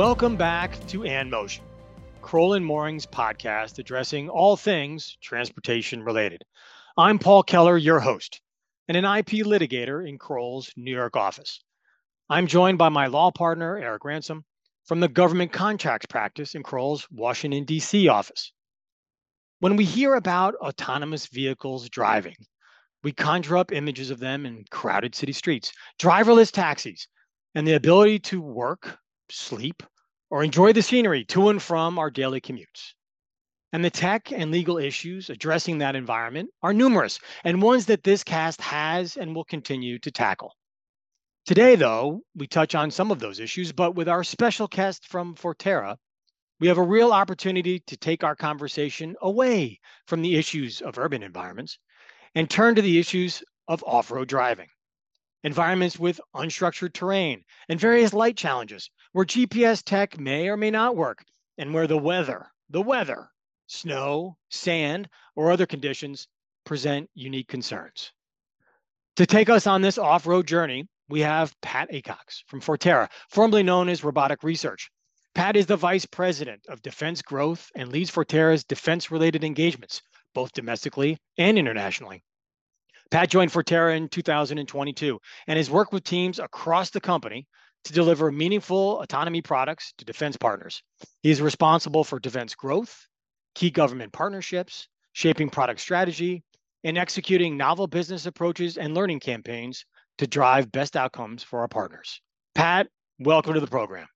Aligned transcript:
Welcome 0.00 0.36
back 0.36 0.86
to 0.86 1.04
And 1.04 1.30
Motion, 1.30 1.62
Crowell 2.22 2.54
and 2.54 2.64
Moring's 2.64 3.04
podcast 3.04 3.78
addressing 3.78 4.30
all 4.30 4.56
things 4.56 5.18
transportation 5.20 6.02
related. 6.02 6.42
I'm 6.96 7.18
Paul 7.18 7.42
Keller, 7.42 7.76
your 7.76 8.00
host, 8.00 8.40
and 8.88 8.96
an 8.96 9.04
IP 9.04 9.44
litigator 9.44 10.08
in 10.08 10.16
Crowell's 10.16 10.72
New 10.74 10.90
York 10.90 11.16
office. 11.16 11.62
I'm 12.30 12.46
joined 12.46 12.78
by 12.78 12.88
my 12.88 13.08
law 13.08 13.30
partner, 13.30 13.76
Eric 13.76 14.06
Ransom, 14.06 14.42
from 14.86 15.00
the 15.00 15.08
government 15.08 15.52
contracts 15.52 16.06
practice 16.06 16.54
in 16.54 16.62
Crowell's 16.62 17.06
Washington, 17.10 17.64
D.C. 17.64 18.08
office. 18.08 18.54
When 19.58 19.76
we 19.76 19.84
hear 19.84 20.14
about 20.14 20.54
autonomous 20.54 21.26
vehicles 21.26 21.90
driving, 21.90 22.36
we 23.04 23.12
conjure 23.12 23.58
up 23.58 23.70
images 23.70 24.08
of 24.08 24.18
them 24.18 24.46
in 24.46 24.64
crowded 24.70 25.14
city 25.14 25.34
streets, 25.34 25.74
driverless 26.00 26.50
taxis, 26.50 27.06
and 27.54 27.68
the 27.68 27.74
ability 27.74 28.20
to 28.20 28.40
work, 28.40 28.98
sleep, 29.30 29.82
or 30.30 30.42
enjoy 30.44 30.72
the 30.72 30.82
scenery 30.82 31.24
to 31.26 31.48
and 31.48 31.62
from 31.62 31.98
our 31.98 32.10
daily 32.10 32.40
commutes. 32.40 32.94
And 33.72 33.84
the 33.84 33.90
tech 33.90 34.32
and 34.32 34.50
legal 34.50 34.78
issues 34.78 35.30
addressing 35.30 35.78
that 35.78 35.94
environment 35.94 36.50
are 36.62 36.72
numerous 36.72 37.18
and 37.44 37.62
ones 37.62 37.86
that 37.86 38.02
this 38.02 38.24
cast 38.24 38.60
has 38.60 39.16
and 39.16 39.34
will 39.34 39.44
continue 39.44 39.98
to 40.00 40.10
tackle. 40.10 40.54
Today, 41.46 41.76
though, 41.76 42.22
we 42.34 42.46
touch 42.46 42.74
on 42.74 42.90
some 42.90 43.10
of 43.10 43.18
those 43.18 43.40
issues, 43.40 43.72
but 43.72 43.94
with 43.94 44.08
our 44.08 44.22
special 44.24 44.66
guest 44.66 45.06
from 45.06 45.34
Forterra, 45.34 45.96
we 46.60 46.68
have 46.68 46.78
a 46.78 46.82
real 46.82 47.12
opportunity 47.12 47.80
to 47.86 47.96
take 47.96 48.22
our 48.22 48.36
conversation 48.36 49.16
away 49.22 49.80
from 50.06 50.20
the 50.20 50.36
issues 50.36 50.82
of 50.82 50.98
urban 50.98 51.22
environments 51.22 51.78
and 52.34 52.48
turn 52.50 52.74
to 52.74 52.82
the 52.82 52.98
issues 52.98 53.42
of 53.66 53.82
off 53.84 54.10
road 54.10 54.28
driving. 54.28 54.68
Environments 55.42 55.98
with 55.98 56.20
unstructured 56.36 56.92
terrain 56.92 57.42
and 57.68 57.80
various 57.80 58.12
light 58.12 58.36
challenges 58.36 58.90
where 59.12 59.24
GPS 59.24 59.82
tech 59.82 60.18
may 60.18 60.48
or 60.48 60.56
may 60.56 60.70
not 60.70 60.96
work, 60.96 61.24
and 61.58 61.74
where 61.74 61.86
the 61.86 61.98
weather, 61.98 62.46
the 62.68 62.82
weather, 62.82 63.30
snow, 63.66 64.36
sand, 64.50 65.08
or 65.34 65.50
other 65.50 65.66
conditions 65.66 66.28
present 66.64 67.10
unique 67.14 67.48
concerns. 67.48 68.12
To 69.16 69.26
take 69.26 69.48
us 69.48 69.66
on 69.66 69.82
this 69.82 69.98
off 69.98 70.26
road 70.26 70.46
journey, 70.46 70.88
we 71.08 71.20
have 71.20 71.54
Pat 71.60 71.90
Acox 71.90 72.44
from 72.46 72.60
Forterra, 72.60 73.10
formerly 73.28 73.62
known 73.62 73.88
as 73.88 74.04
Robotic 74.04 74.42
Research. 74.42 74.90
Pat 75.34 75.56
is 75.56 75.66
the 75.66 75.76
Vice 75.76 76.06
President 76.06 76.64
of 76.68 76.82
Defense 76.82 77.22
Growth 77.22 77.70
and 77.74 77.90
leads 77.90 78.10
Forterra's 78.10 78.64
defense 78.64 79.10
related 79.10 79.44
engagements, 79.44 80.02
both 80.34 80.52
domestically 80.52 81.18
and 81.36 81.58
internationally. 81.58 82.22
Pat 83.10 83.28
joined 83.28 83.50
Forterra 83.50 83.96
in 83.96 84.08
2022 84.08 85.20
and 85.48 85.56
has 85.56 85.70
worked 85.70 85.92
with 85.92 86.04
teams 86.04 86.38
across 86.38 86.90
the 86.90 87.00
company 87.00 87.46
to 87.84 87.92
deliver 87.92 88.30
meaningful 88.30 89.00
autonomy 89.00 89.42
products 89.42 89.92
to 89.98 90.04
defense 90.04 90.36
partners. 90.36 90.82
He 91.22 91.30
is 91.30 91.40
responsible 91.40 92.04
for 92.04 92.18
defense 92.18 92.54
growth, 92.54 93.06
key 93.54 93.70
government 93.70 94.12
partnerships, 94.12 94.88
shaping 95.12 95.50
product 95.50 95.80
strategy, 95.80 96.42
and 96.84 96.96
executing 96.96 97.56
novel 97.56 97.86
business 97.86 98.26
approaches 98.26 98.76
and 98.76 98.94
learning 98.94 99.20
campaigns 99.20 99.84
to 100.18 100.26
drive 100.26 100.70
best 100.72 100.96
outcomes 100.96 101.42
for 101.42 101.60
our 101.60 101.68
partners. 101.68 102.20
Pat, 102.54 102.88
welcome 103.18 103.54
to 103.54 103.60
the 103.60 103.66
program. 103.66 104.06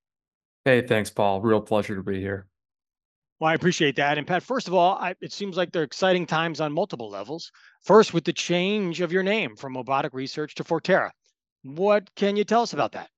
Hey, 0.64 0.86
thanks, 0.86 1.10
Paul. 1.10 1.40
Real 1.40 1.60
pleasure 1.60 1.96
to 1.96 2.02
be 2.02 2.20
here. 2.20 2.46
Well, 3.40 3.50
I 3.50 3.54
appreciate 3.54 3.96
that. 3.96 4.16
And 4.16 4.26
Pat, 4.26 4.42
first 4.42 4.68
of 4.68 4.74
all, 4.74 4.96
I, 4.96 5.14
it 5.20 5.32
seems 5.32 5.56
like 5.56 5.72
they're 5.72 5.82
exciting 5.82 6.24
times 6.24 6.60
on 6.60 6.72
multiple 6.72 7.10
levels. 7.10 7.50
First, 7.82 8.14
with 8.14 8.24
the 8.24 8.32
change 8.32 9.00
of 9.00 9.12
your 9.12 9.22
name 9.22 9.56
from 9.56 9.76
Robotic 9.76 10.14
Research 10.14 10.54
to 10.54 10.64
Forterra. 10.64 11.10
What 11.62 12.08
can 12.14 12.36
you 12.36 12.44
tell 12.44 12.62
us 12.62 12.72
about 12.72 12.92
that? 12.92 13.08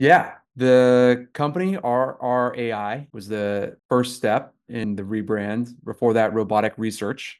Yeah, 0.00 0.32
the 0.56 1.28
company 1.34 1.76
RRAI 1.76 3.06
was 3.12 3.28
the 3.28 3.76
first 3.90 4.16
step 4.16 4.54
in 4.66 4.96
the 4.96 5.02
rebrand. 5.02 5.74
Before 5.84 6.14
that, 6.14 6.32
Robotic 6.32 6.72
Research. 6.78 7.38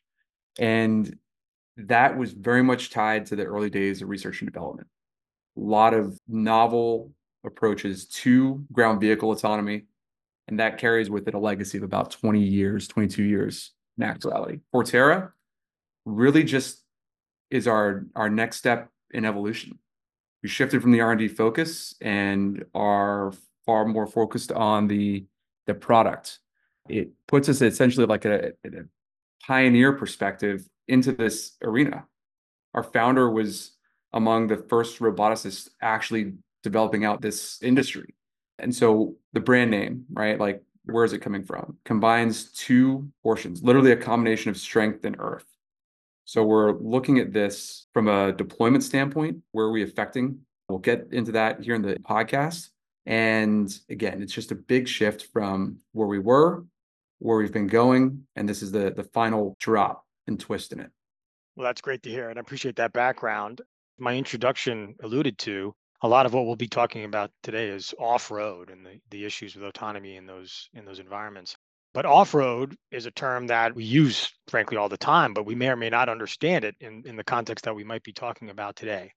And 0.58 1.18
that 1.78 2.18
was 2.18 2.32
very 2.32 2.62
much 2.62 2.90
tied 2.90 3.24
to 3.26 3.36
the 3.36 3.44
early 3.44 3.70
days 3.70 4.02
of 4.02 4.10
research 4.10 4.42
and 4.42 4.52
development. 4.52 4.88
A 5.56 5.60
lot 5.60 5.94
of 5.94 6.18
novel 6.28 7.12
approaches 7.46 8.06
to 8.08 8.62
ground 8.70 9.00
vehicle 9.00 9.32
autonomy. 9.32 9.86
And 10.46 10.60
that 10.60 10.76
carries 10.76 11.08
with 11.08 11.28
it 11.28 11.34
a 11.34 11.38
legacy 11.38 11.78
of 11.78 11.84
about 11.84 12.10
20 12.10 12.40
years, 12.40 12.88
22 12.88 13.22
years 13.22 13.72
in 13.96 14.04
actuality. 14.04 14.60
Forterra 14.74 15.30
really 16.04 16.44
just 16.44 16.84
is 17.50 17.66
our, 17.66 18.04
our 18.14 18.28
next 18.28 18.58
step 18.58 18.90
in 19.12 19.24
evolution 19.24 19.78
we 20.42 20.48
shifted 20.48 20.82
from 20.82 20.92
the 20.92 21.00
R&D 21.00 21.28
focus 21.28 21.94
and 22.00 22.64
are 22.74 23.32
far 23.66 23.84
more 23.84 24.06
focused 24.06 24.52
on 24.52 24.86
the 24.86 25.24
the 25.66 25.74
product. 25.74 26.38
It 26.88 27.10
puts 27.28 27.48
us 27.48 27.62
essentially 27.62 28.06
like 28.06 28.24
a, 28.24 28.52
a 28.64 28.70
pioneer 29.46 29.92
perspective 29.92 30.68
into 30.88 31.12
this 31.12 31.56
arena. 31.62 32.04
Our 32.74 32.82
founder 32.82 33.30
was 33.30 33.72
among 34.12 34.48
the 34.48 34.56
first 34.56 34.98
roboticists 34.98 35.68
actually 35.80 36.34
developing 36.62 37.04
out 37.04 37.22
this 37.22 37.62
industry. 37.62 38.14
And 38.58 38.74
so 38.74 39.14
the 39.32 39.40
brand 39.40 39.70
name, 39.70 40.04
right? 40.12 40.38
Like, 40.38 40.62
where 40.84 41.04
is 41.04 41.12
it 41.12 41.20
coming 41.20 41.44
from? 41.44 41.76
Combines 41.84 42.52
two 42.52 43.08
portions, 43.22 43.62
literally 43.62 43.92
a 43.92 43.96
combination 43.96 44.50
of 44.50 44.56
strength 44.56 45.04
and 45.04 45.16
earth. 45.18 45.46
So 46.30 46.44
we're 46.44 46.78
looking 46.78 47.18
at 47.18 47.32
this 47.32 47.88
from 47.92 48.06
a 48.06 48.30
deployment 48.30 48.84
standpoint. 48.84 49.38
Where 49.50 49.66
are 49.66 49.72
we 49.72 49.82
affecting? 49.82 50.38
We'll 50.68 50.78
get 50.78 51.08
into 51.10 51.32
that 51.32 51.60
here 51.60 51.74
in 51.74 51.82
the 51.82 51.96
podcast. 51.96 52.68
And 53.04 53.68
again, 53.88 54.22
it's 54.22 54.32
just 54.32 54.52
a 54.52 54.54
big 54.54 54.86
shift 54.86 55.26
from 55.32 55.78
where 55.90 56.06
we 56.06 56.20
were, 56.20 56.62
where 57.18 57.36
we've 57.36 57.52
been 57.52 57.66
going, 57.66 58.28
and 58.36 58.48
this 58.48 58.62
is 58.62 58.70
the 58.70 58.92
the 58.92 59.02
final 59.02 59.56
drop 59.58 60.06
and 60.28 60.38
twist 60.38 60.72
in 60.72 60.78
it. 60.78 60.92
Well, 61.56 61.64
that's 61.64 61.80
great 61.80 62.04
to 62.04 62.10
hear, 62.10 62.30
and 62.30 62.38
I 62.38 62.42
appreciate 62.42 62.76
that 62.76 62.92
background. 62.92 63.60
My 63.98 64.14
introduction 64.14 64.94
alluded 65.02 65.36
to 65.38 65.74
a 66.02 66.08
lot 66.08 66.26
of 66.26 66.32
what 66.32 66.46
we'll 66.46 66.54
be 66.54 66.68
talking 66.68 67.02
about 67.02 67.32
today 67.42 67.70
is 67.70 67.92
off-road 67.98 68.70
and 68.70 68.86
the, 68.86 69.00
the 69.10 69.24
issues 69.24 69.56
with 69.56 69.64
autonomy 69.64 70.14
in 70.14 70.26
those 70.26 70.68
in 70.74 70.84
those 70.84 71.00
environments. 71.00 71.56
But 71.92 72.06
off 72.06 72.34
road 72.34 72.76
is 72.92 73.06
a 73.06 73.10
term 73.10 73.48
that 73.48 73.74
we 73.74 73.84
use, 73.84 74.32
frankly, 74.46 74.76
all 74.76 74.88
the 74.88 74.96
time, 74.96 75.34
but 75.34 75.44
we 75.44 75.56
may 75.56 75.70
or 75.70 75.76
may 75.76 75.90
not 75.90 76.08
understand 76.08 76.64
it 76.64 76.76
in, 76.80 77.02
in 77.04 77.16
the 77.16 77.24
context 77.24 77.64
that 77.64 77.74
we 77.74 77.82
might 77.82 78.04
be 78.04 78.12
talking 78.12 78.50
about 78.50 78.76
today. 78.76 79.12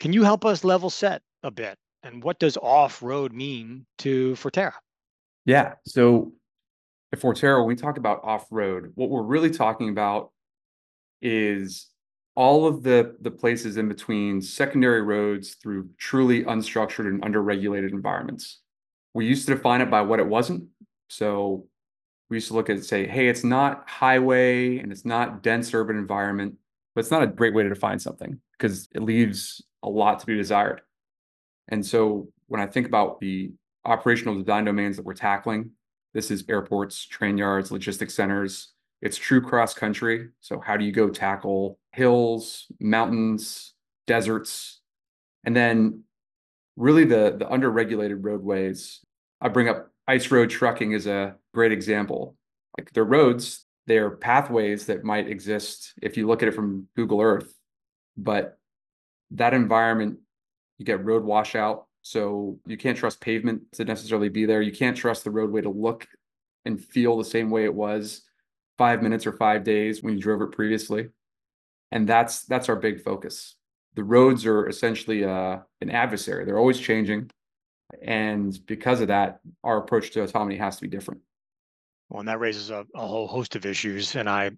Can 0.00 0.12
you 0.12 0.22
help 0.22 0.44
us 0.44 0.62
level 0.62 0.90
set 0.90 1.22
a 1.42 1.50
bit? 1.50 1.76
And 2.02 2.22
what 2.22 2.38
does 2.38 2.56
off 2.58 3.02
road 3.02 3.32
mean 3.32 3.86
to 3.98 4.32
Forterra? 4.32 4.72
Yeah. 5.46 5.74
So 5.86 6.32
at 7.12 7.20
Forterra, 7.20 7.60
when 7.60 7.68
we 7.68 7.76
talk 7.76 7.96
about 7.96 8.22
off 8.22 8.46
road, 8.50 8.92
what 8.94 9.10
we're 9.10 9.22
really 9.22 9.50
talking 9.50 9.88
about 9.88 10.30
is 11.22 11.88
all 12.34 12.66
of 12.66 12.82
the, 12.82 13.16
the 13.20 13.30
places 13.30 13.76
in 13.76 13.88
between 13.88 14.40
secondary 14.40 15.02
roads 15.02 15.56
through 15.62 15.88
truly 15.98 16.44
unstructured 16.44 17.06
and 17.06 17.22
underregulated 17.22 17.92
environments. 17.92 18.60
We 19.14 19.26
used 19.26 19.46
to 19.48 19.54
define 19.54 19.80
it 19.80 19.90
by 19.90 20.02
what 20.02 20.20
it 20.20 20.26
wasn't. 20.26 20.68
So 21.08 21.66
we 22.30 22.36
used 22.36 22.48
to 22.48 22.54
look 22.54 22.70
at 22.70 22.76
it 22.76 22.84
say, 22.84 23.06
hey, 23.06 23.28
it's 23.28 23.44
not 23.44 23.88
highway 23.88 24.78
and 24.78 24.92
it's 24.92 25.04
not 25.04 25.42
dense 25.42 25.74
urban 25.74 25.96
environment, 25.96 26.54
but 26.94 27.00
it's 27.00 27.10
not 27.10 27.22
a 27.22 27.26
great 27.26 27.54
way 27.54 27.62
to 27.62 27.68
define 27.68 27.98
something 27.98 28.40
because 28.52 28.88
it 28.94 29.02
leaves 29.02 29.62
a 29.82 29.88
lot 29.88 30.20
to 30.20 30.26
be 30.26 30.36
desired. 30.36 30.80
And 31.68 31.84
so 31.84 32.28
when 32.46 32.60
I 32.60 32.66
think 32.66 32.86
about 32.86 33.20
the 33.20 33.52
operational 33.84 34.38
design 34.38 34.64
domains 34.64 34.96
that 34.96 35.04
we're 35.04 35.14
tackling, 35.14 35.70
this 36.14 36.30
is 36.30 36.44
airports, 36.48 37.04
train 37.04 37.36
yards, 37.36 37.70
logistics 37.70 38.14
centers. 38.14 38.72
It's 39.02 39.16
true 39.16 39.40
cross 39.40 39.74
country. 39.74 40.28
So 40.40 40.60
how 40.60 40.76
do 40.76 40.84
you 40.84 40.92
go 40.92 41.08
tackle 41.08 41.78
hills, 41.92 42.66
mountains, 42.80 43.74
deserts, 44.06 44.80
and 45.44 45.56
then 45.56 46.02
really 46.76 47.04
the 47.04 47.36
the 47.38 47.46
underregulated 47.46 48.18
roadways. 48.20 49.00
I 49.40 49.48
bring 49.48 49.68
up 49.68 49.89
ice 50.10 50.30
road 50.32 50.50
trucking 50.50 50.90
is 50.90 51.06
a 51.06 51.36
great 51.54 51.70
example. 51.70 52.36
Like 52.76 52.92
the 52.92 53.04
roads, 53.04 53.64
they're 53.86 54.10
pathways 54.10 54.86
that 54.86 55.04
might 55.04 55.28
exist 55.28 55.94
if 56.02 56.16
you 56.16 56.26
look 56.26 56.42
at 56.42 56.48
it 56.48 56.54
from 56.54 56.88
Google 56.96 57.20
Earth, 57.20 57.54
but 58.16 58.58
that 59.30 59.54
environment, 59.54 60.18
you 60.78 60.84
get 60.84 61.04
road 61.04 61.22
washout. 61.22 61.86
So 62.02 62.58
you 62.66 62.76
can't 62.76 62.98
trust 62.98 63.20
pavement 63.20 63.70
to 63.72 63.84
necessarily 63.84 64.30
be 64.30 64.46
there. 64.46 64.62
You 64.62 64.72
can't 64.72 64.96
trust 64.96 65.22
the 65.22 65.30
roadway 65.30 65.60
to 65.60 65.70
look 65.70 66.08
and 66.64 66.82
feel 66.82 67.16
the 67.16 67.24
same 67.24 67.50
way 67.50 67.64
it 67.64 67.74
was 67.74 68.22
five 68.78 69.02
minutes 69.02 69.26
or 69.26 69.32
five 69.32 69.62
days 69.62 70.02
when 70.02 70.14
you 70.14 70.20
drove 70.20 70.42
it 70.42 70.50
previously. 70.50 71.10
And 71.92 72.08
that's 72.08 72.42
that's 72.46 72.68
our 72.68 72.76
big 72.76 73.02
focus. 73.02 73.54
The 73.94 74.04
roads 74.04 74.44
are 74.44 74.68
essentially 74.68 75.24
uh, 75.24 75.58
an 75.80 75.90
adversary. 75.90 76.44
They're 76.44 76.58
always 76.58 76.80
changing. 76.80 77.30
And 78.02 78.58
because 78.66 79.00
of 79.00 79.08
that, 79.08 79.40
our 79.64 79.78
approach 79.78 80.10
to 80.12 80.22
autonomy 80.22 80.56
has 80.56 80.76
to 80.76 80.82
be 80.82 80.88
different. 80.88 81.20
Well, 82.08 82.20
and 82.20 82.28
that 82.28 82.40
raises 82.40 82.70
a, 82.70 82.86
a 82.94 83.06
whole 83.06 83.28
host 83.28 83.56
of 83.56 83.66
issues. 83.66 84.16
And 84.16 84.28
I 84.28 84.50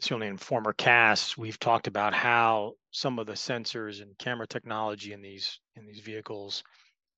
certainly 0.00 0.28
in 0.28 0.36
former 0.36 0.72
casts, 0.72 1.36
we've 1.36 1.58
talked 1.58 1.86
about 1.86 2.14
how 2.14 2.72
some 2.90 3.18
of 3.18 3.26
the 3.26 3.32
sensors 3.32 4.00
and 4.02 4.16
camera 4.18 4.46
technology 4.46 5.12
in 5.12 5.22
these 5.22 5.60
in 5.76 5.86
these 5.86 6.00
vehicles 6.00 6.62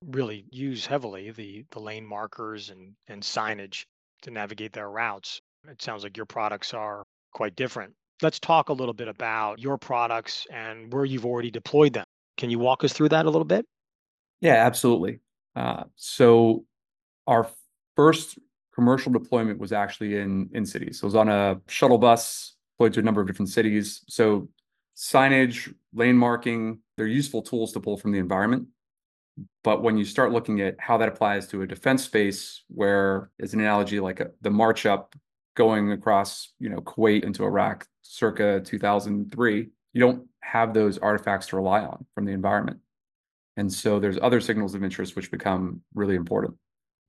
really 0.07 0.47
use 0.51 0.87
heavily 0.87 1.31
the 1.31 1.65
the 1.71 1.81
lane 1.81 2.07
markers 2.07 2.71
and 2.71 2.95
and 3.09 3.23
signage 3.23 3.85
to 4.23 4.31
navigate 4.31 4.73
their 4.73 4.91
routes. 4.91 5.41
It 5.69 5.83
sounds 5.83 6.05
like 6.05 6.17
your 6.17 6.27
products 6.27 6.73
are 6.75 7.05
quite 7.33 7.55
different. 7.57 7.95
Let's 8.23 8.41
talk 8.41 8.69
a 8.69 8.73
little 8.73 8.95
bit 8.95 9.09
about 9.09 9.59
your 9.59 9.79
products 9.79 10.47
and 10.51 10.93
where 10.93 11.05
you've 11.05 11.27
already 11.27 11.51
deployed 11.51 11.95
them. 11.95 12.05
Can 12.37 12.51
you 12.51 12.59
walk 12.59 12.85
us 12.85 12.93
through 12.93 13.11
that 13.11 13.27
a 13.27 13.31
little 13.31 13.47
bit? 13.47 13.67
Yeah, 14.41 14.55
absolutely. 14.55 15.21
Uh, 15.57 15.85
so 15.97 16.65
our 17.27 17.49
first 17.97 18.39
commercial 18.75 19.13
deployment 19.13 19.59
was 19.59 19.73
actually 19.73 20.17
in 20.17 20.49
in 20.53 20.65
cities. 20.65 21.01
So 21.01 21.05
it 21.05 21.09
was 21.09 21.15
on 21.17 21.29
a 21.29 21.61
shuttle 21.69 21.99
bus 21.99 22.55
deployed 22.81 22.95
to 22.95 23.01
a 23.01 23.03
number 23.03 23.21
of 23.21 23.27
different 23.27 23.51
cities. 23.51 24.03
So 24.09 24.49
signage, 24.97 25.73
lane 25.93 26.17
marking, 26.17 26.79
they're 26.97 27.07
useful 27.07 27.43
tools 27.43 27.73
to 27.73 27.81
pull 27.81 27.97
from 27.97 28.13
the 28.13 28.19
environment. 28.19 28.69
But 29.63 29.83
when 29.83 29.99
you 29.99 30.05
start 30.05 30.33
looking 30.33 30.61
at 30.61 30.77
how 30.79 30.97
that 30.99 31.09
applies 31.09 31.47
to 31.49 31.63
a 31.63 31.67
defense 31.67 32.05
space, 32.05 32.63
where 32.69 33.31
as 33.41 33.53
an 33.55 33.61
analogy, 33.61 34.01
like 34.01 34.21
a, 34.21 34.31
the 34.41 34.51
march 34.51 34.87
up 34.87 35.15
going 35.57 35.93
across, 35.93 36.53
you 36.59 36.69
know, 36.71 36.81
Kuwait 36.81 37.25
into 37.25 37.45
Iraq 37.45 37.87
circa 38.03 38.61
2003, 38.65 39.69
you 39.93 40.01
don't 40.01 40.27
have 40.41 40.73
those 40.73 40.99
artifacts 40.99 41.49
to 41.49 41.57
rely 41.57 41.81
on 41.81 42.07
from 42.15 42.25
the 42.25 42.33
environment. 42.33 42.79
And 43.61 43.71
so 43.71 44.01
there's 44.01 44.19
other 44.23 44.41
signals 44.41 44.75
of 44.75 44.83
interest 44.83 45.15
which 45.15 45.31
become 45.31 45.83
really 45.93 46.15
important, 46.15 46.55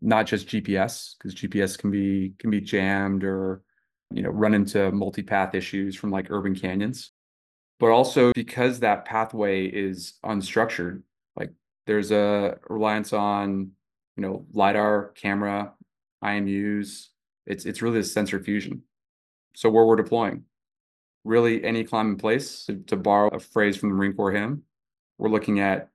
not 0.01 0.25
just 0.25 0.49
GPS, 0.49 1.15
because 1.17 1.33
GPS 1.33 1.79
can 1.79 1.89
be 1.89 2.33
can 2.39 2.49
be 2.49 2.59
jammed 2.59 3.23
or 3.23 3.63
you 4.11 4.21
know 4.21 4.31
run 4.31 4.53
into 4.53 4.91
multi-path 4.91 5.55
issues 5.55 5.95
from 5.95 6.11
like 6.11 6.29
urban 6.29 6.53
canyons, 6.53 7.11
but 7.79 7.89
also 7.89 8.33
because 8.33 8.81
that 8.81 9.05
pathway 9.05 9.65
is 9.65 10.15
unstructured, 10.25 11.03
like 11.37 11.53
there's 11.87 12.11
a 12.11 12.57
reliance 12.67 13.13
on 13.13 13.71
you 14.17 14.21
know 14.21 14.45
lidar, 14.51 15.13
camera, 15.15 15.71
IMUs. 16.21 17.07
It's 17.45 17.65
it's 17.65 17.81
really 17.81 17.99
a 17.99 18.03
sensor 18.03 18.43
fusion. 18.43 18.83
So 19.55 19.69
where 19.69 19.85
we're 19.85 19.95
deploying, 19.95 20.43
really 21.23 21.63
any 21.63 21.85
climbing 21.85 22.17
place, 22.17 22.65
to, 22.65 22.75
to 22.87 22.97
borrow 22.97 23.29
a 23.29 23.39
phrase 23.39 23.77
from 23.77 23.87
the 23.87 23.95
Marine 23.95 24.17
Corps 24.17 24.33
hymn, 24.33 24.63
we're 25.17 25.29
looking 25.29 25.61
at 25.61 25.90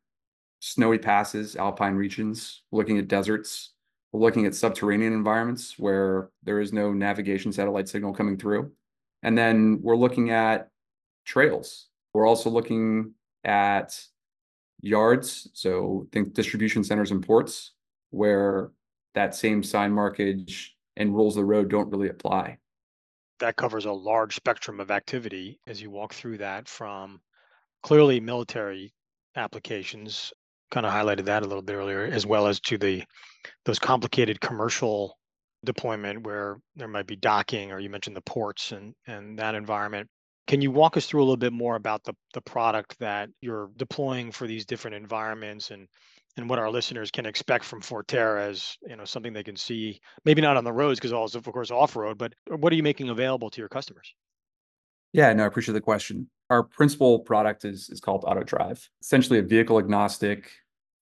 snowy 0.60 0.98
passes, 0.98 1.56
alpine 1.56 1.94
regions, 1.94 2.62
looking 2.72 2.98
at 2.98 3.08
deserts, 3.08 3.72
looking 4.12 4.46
at 4.46 4.54
subterranean 4.54 5.12
environments 5.12 5.78
where 5.78 6.30
there 6.42 6.60
is 6.60 6.72
no 6.72 6.92
navigation 6.92 7.52
satellite 7.52 7.88
signal 7.88 8.14
coming 8.14 8.36
through. 8.36 8.72
And 9.22 9.36
then 9.36 9.80
we're 9.82 9.96
looking 9.96 10.30
at 10.30 10.70
trails. 11.24 11.88
We're 12.14 12.26
also 12.26 12.50
looking 12.50 13.14
at 13.44 14.00
yards. 14.80 15.48
So 15.52 16.06
think 16.12 16.34
distribution 16.34 16.84
centers 16.84 17.10
and 17.10 17.26
ports 17.26 17.72
where 18.10 18.70
that 19.14 19.34
same 19.34 19.62
sign 19.62 19.92
markage 19.92 20.76
and 20.96 21.14
rules 21.14 21.36
of 21.36 21.42
the 21.42 21.46
road 21.46 21.68
don't 21.68 21.90
really 21.90 22.08
apply. 22.08 22.58
That 23.40 23.56
covers 23.56 23.84
a 23.84 23.92
large 23.92 24.34
spectrum 24.34 24.80
of 24.80 24.90
activity 24.90 25.60
as 25.66 25.82
you 25.82 25.90
walk 25.90 26.14
through 26.14 26.38
that 26.38 26.68
from 26.68 27.20
clearly 27.82 28.18
military 28.20 28.94
applications 29.36 30.32
kind 30.70 30.86
of 30.86 30.92
highlighted 30.92 31.26
that 31.26 31.42
a 31.42 31.46
little 31.46 31.62
bit 31.62 31.74
earlier, 31.74 32.04
as 32.04 32.26
well 32.26 32.46
as 32.46 32.60
to 32.60 32.78
the 32.78 33.04
those 33.64 33.78
complicated 33.78 34.40
commercial 34.40 35.18
deployment 35.64 36.24
where 36.24 36.58
there 36.76 36.88
might 36.88 37.06
be 37.06 37.16
docking, 37.16 37.72
or 37.72 37.80
you 37.80 37.90
mentioned 37.90 38.16
the 38.16 38.22
ports 38.22 38.72
and 38.72 38.94
and 39.06 39.38
that 39.38 39.54
environment. 39.54 40.08
Can 40.46 40.60
you 40.60 40.70
walk 40.70 40.96
us 40.96 41.06
through 41.06 41.20
a 41.20 41.24
little 41.24 41.36
bit 41.36 41.52
more 41.52 41.76
about 41.76 42.04
the 42.04 42.14
the 42.34 42.40
product 42.40 42.98
that 43.00 43.28
you're 43.40 43.70
deploying 43.76 44.32
for 44.32 44.46
these 44.46 44.64
different 44.64 44.96
environments 44.96 45.70
and 45.70 45.88
and 46.36 46.50
what 46.50 46.58
our 46.58 46.70
listeners 46.70 47.10
can 47.10 47.26
expect 47.26 47.64
from 47.64 47.80
Forterra 47.80 48.42
as 48.48 48.76
you 48.88 48.96
know 48.96 49.04
something 49.04 49.32
they 49.32 49.42
can 49.42 49.56
see, 49.56 50.00
maybe 50.24 50.42
not 50.42 50.56
on 50.56 50.64
the 50.64 50.72
roads 50.72 50.98
because 51.00 51.12
also 51.12 51.38
of 51.38 51.44
course 51.44 51.70
off 51.70 51.96
road, 51.96 52.18
but 52.18 52.32
what 52.48 52.72
are 52.72 52.76
you 52.76 52.82
making 52.82 53.08
available 53.08 53.50
to 53.50 53.60
your 53.60 53.68
customers? 53.68 54.14
Yeah, 55.12 55.32
no, 55.32 55.44
I 55.44 55.46
appreciate 55.46 55.74
the 55.74 55.80
question. 55.80 56.28
Our 56.50 56.62
principal 56.62 57.20
product 57.20 57.64
is 57.64 57.88
is 57.90 58.00
called 58.00 58.22
AutoDrive, 58.24 58.86
essentially 59.00 59.38
a 59.38 59.42
vehicle 59.42 59.78
agnostic 59.78 60.50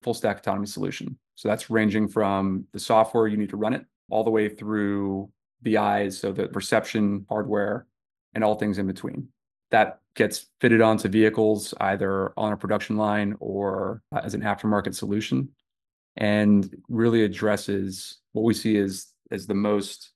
full 0.03 0.15
stack 0.15 0.39
autonomy 0.39 0.67
solution. 0.67 1.19
So 1.35 1.49
that's 1.49 1.71
ranging 1.71 2.09
from 2.09 2.67
the 2.73 2.79
software 2.79 3.27
you 3.27 3.37
need 3.37 3.51
to 3.51 3.57
run 3.57 3.75
it 3.75 3.85
all 4.11 4.23
the 4.23 4.31
way 4.31 4.49
through 4.49 5.31
the 5.63 5.79
eyes, 5.79 6.19
so 6.19 6.31
the 6.31 6.47
perception 6.47 7.27
hardware 7.29 7.87
and 8.35 8.45
all 8.45 8.55
things 8.55 8.79
in 8.79 8.87
between. 8.87 9.29
That 9.71 10.01
gets 10.15 10.47
fitted 10.61 10.81
onto 10.81 11.09
vehicles 11.09 11.75
either 11.81 12.33
on 12.37 12.53
a 12.53 12.57
production 12.57 12.97
line 12.97 13.35
or 13.41 14.03
uh, 14.15 14.21
as 14.23 14.35
an 14.35 14.43
aftermarket 14.43 14.95
solution 14.95 15.49
and 16.17 16.75
really 16.89 17.25
addresses 17.25 18.19
what 18.33 18.43
we 18.43 18.55
see 18.55 18.77
as 18.77 19.09
as 19.31 19.47
the 19.47 19.55
most 19.55 20.13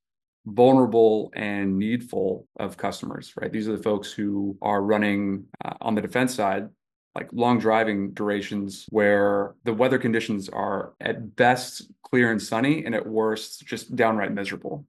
vulnerable 0.48 1.30
and 1.34 1.78
needful 1.78 2.46
of 2.58 2.76
customers, 2.76 3.34
right? 3.40 3.52
These 3.52 3.68
are 3.68 3.76
the 3.76 3.82
folks 3.82 4.10
who 4.12 4.56
are 4.62 4.82
running 4.82 5.44
uh, 5.64 5.74
on 5.80 5.94
the 5.94 6.00
defense 6.00 6.34
side, 6.34 6.68
like 7.14 7.28
long 7.32 7.58
driving 7.58 8.12
durations 8.12 8.86
where 8.90 9.54
the 9.64 9.74
weather 9.74 9.98
conditions 9.98 10.48
are 10.48 10.94
at 11.00 11.36
best 11.36 11.90
clear 12.02 12.30
and 12.30 12.40
sunny 12.40 12.84
and 12.84 12.94
at 12.94 13.06
worst 13.06 13.66
just 13.66 13.94
downright 13.94 14.32
miserable. 14.32 14.86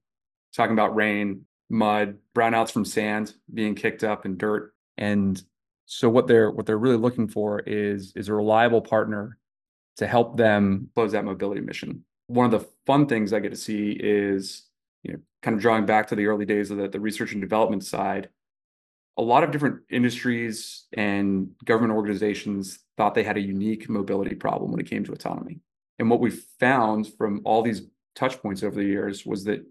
Talking 0.56 0.72
about 0.72 0.96
rain, 0.96 1.44
mud, 1.68 2.16
brownouts 2.34 2.72
from 2.72 2.84
sand 2.84 3.34
being 3.52 3.74
kicked 3.74 4.02
up 4.02 4.24
and 4.24 4.38
dirt. 4.38 4.72
And 4.96 5.40
so 5.86 6.08
what 6.08 6.26
they're 6.26 6.50
what 6.50 6.66
they're 6.66 6.78
really 6.78 6.96
looking 6.96 7.28
for 7.28 7.60
is 7.60 8.12
is 8.16 8.28
a 8.28 8.34
reliable 8.34 8.80
partner 8.80 9.36
to 9.96 10.06
help 10.06 10.36
them 10.36 10.88
close 10.94 11.12
that 11.12 11.24
mobility 11.24 11.60
mission. 11.60 12.04
One 12.26 12.46
of 12.46 12.52
the 12.52 12.66
fun 12.86 13.06
things 13.06 13.32
I 13.32 13.40
get 13.40 13.50
to 13.50 13.56
see 13.56 13.90
is 13.90 14.69
kind 15.42 15.54
of 15.54 15.62
drawing 15.62 15.86
back 15.86 16.08
to 16.08 16.14
the 16.14 16.26
early 16.26 16.44
days 16.44 16.70
of 16.70 16.78
the, 16.78 16.88
the 16.88 17.00
research 17.00 17.32
and 17.32 17.40
development 17.40 17.84
side, 17.84 18.28
a 19.16 19.22
lot 19.22 19.44
of 19.44 19.50
different 19.50 19.80
industries 19.90 20.86
and 20.92 21.50
government 21.64 21.94
organizations 21.94 22.78
thought 22.96 23.14
they 23.14 23.22
had 23.22 23.36
a 23.36 23.40
unique 23.40 23.88
mobility 23.88 24.34
problem 24.34 24.70
when 24.70 24.80
it 24.80 24.88
came 24.88 25.04
to 25.04 25.12
autonomy. 25.12 25.60
And 25.98 26.08
what 26.08 26.20
we 26.20 26.30
found 26.30 27.12
from 27.18 27.42
all 27.44 27.62
these 27.62 27.82
touch 28.14 28.40
points 28.40 28.62
over 28.62 28.76
the 28.76 28.84
years 28.84 29.26
was 29.26 29.44
that 29.44 29.64